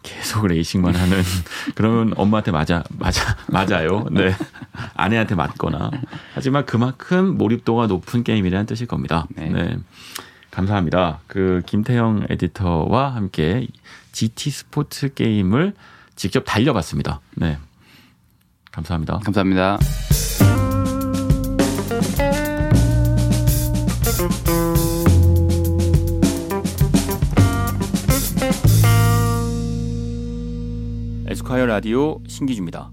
계속 0.04 0.46
레이싱만 0.48 0.96
하는 0.96 1.22
그러면 1.76 2.14
엄마한테 2.18 2.52
맞아 2.52 2.84
맞아 3.00 3.38
맞아요. 3.48 4.06
네. 4.12 4.34
아내한테 4.96 5.36
맞거나. 5.36 5.92
하지만 6.34 6.66
그만큼 6.66 7.38
몰입도가 7.38 7.88
높은 7.88 8.24
게임이라는 8.24 8.66
뜻일 8.66 8.88
겁니다. 8.88 9.28
네. 9.36 9.50
네. 9.50 9.78
감사합니다. 10.52 11.20
그 11.28 11.62
김태형 11.66 12.28
에디터와 12.30 13.16
함께 13.16 13.68
GT 14.12 14.52
스포츠 14.52 15.14
게임을 15.14 15.74
직접 16.16 16.44
달려봤습니다. 16.46 17.22
네. 17.36 17.58
감사합니다. 18.72 19.20
감사합니다. 19.20 19.78
에스콰이어 31.28 31.66
라디오 31.66 32.20
신기주입니다. 32.28 32.92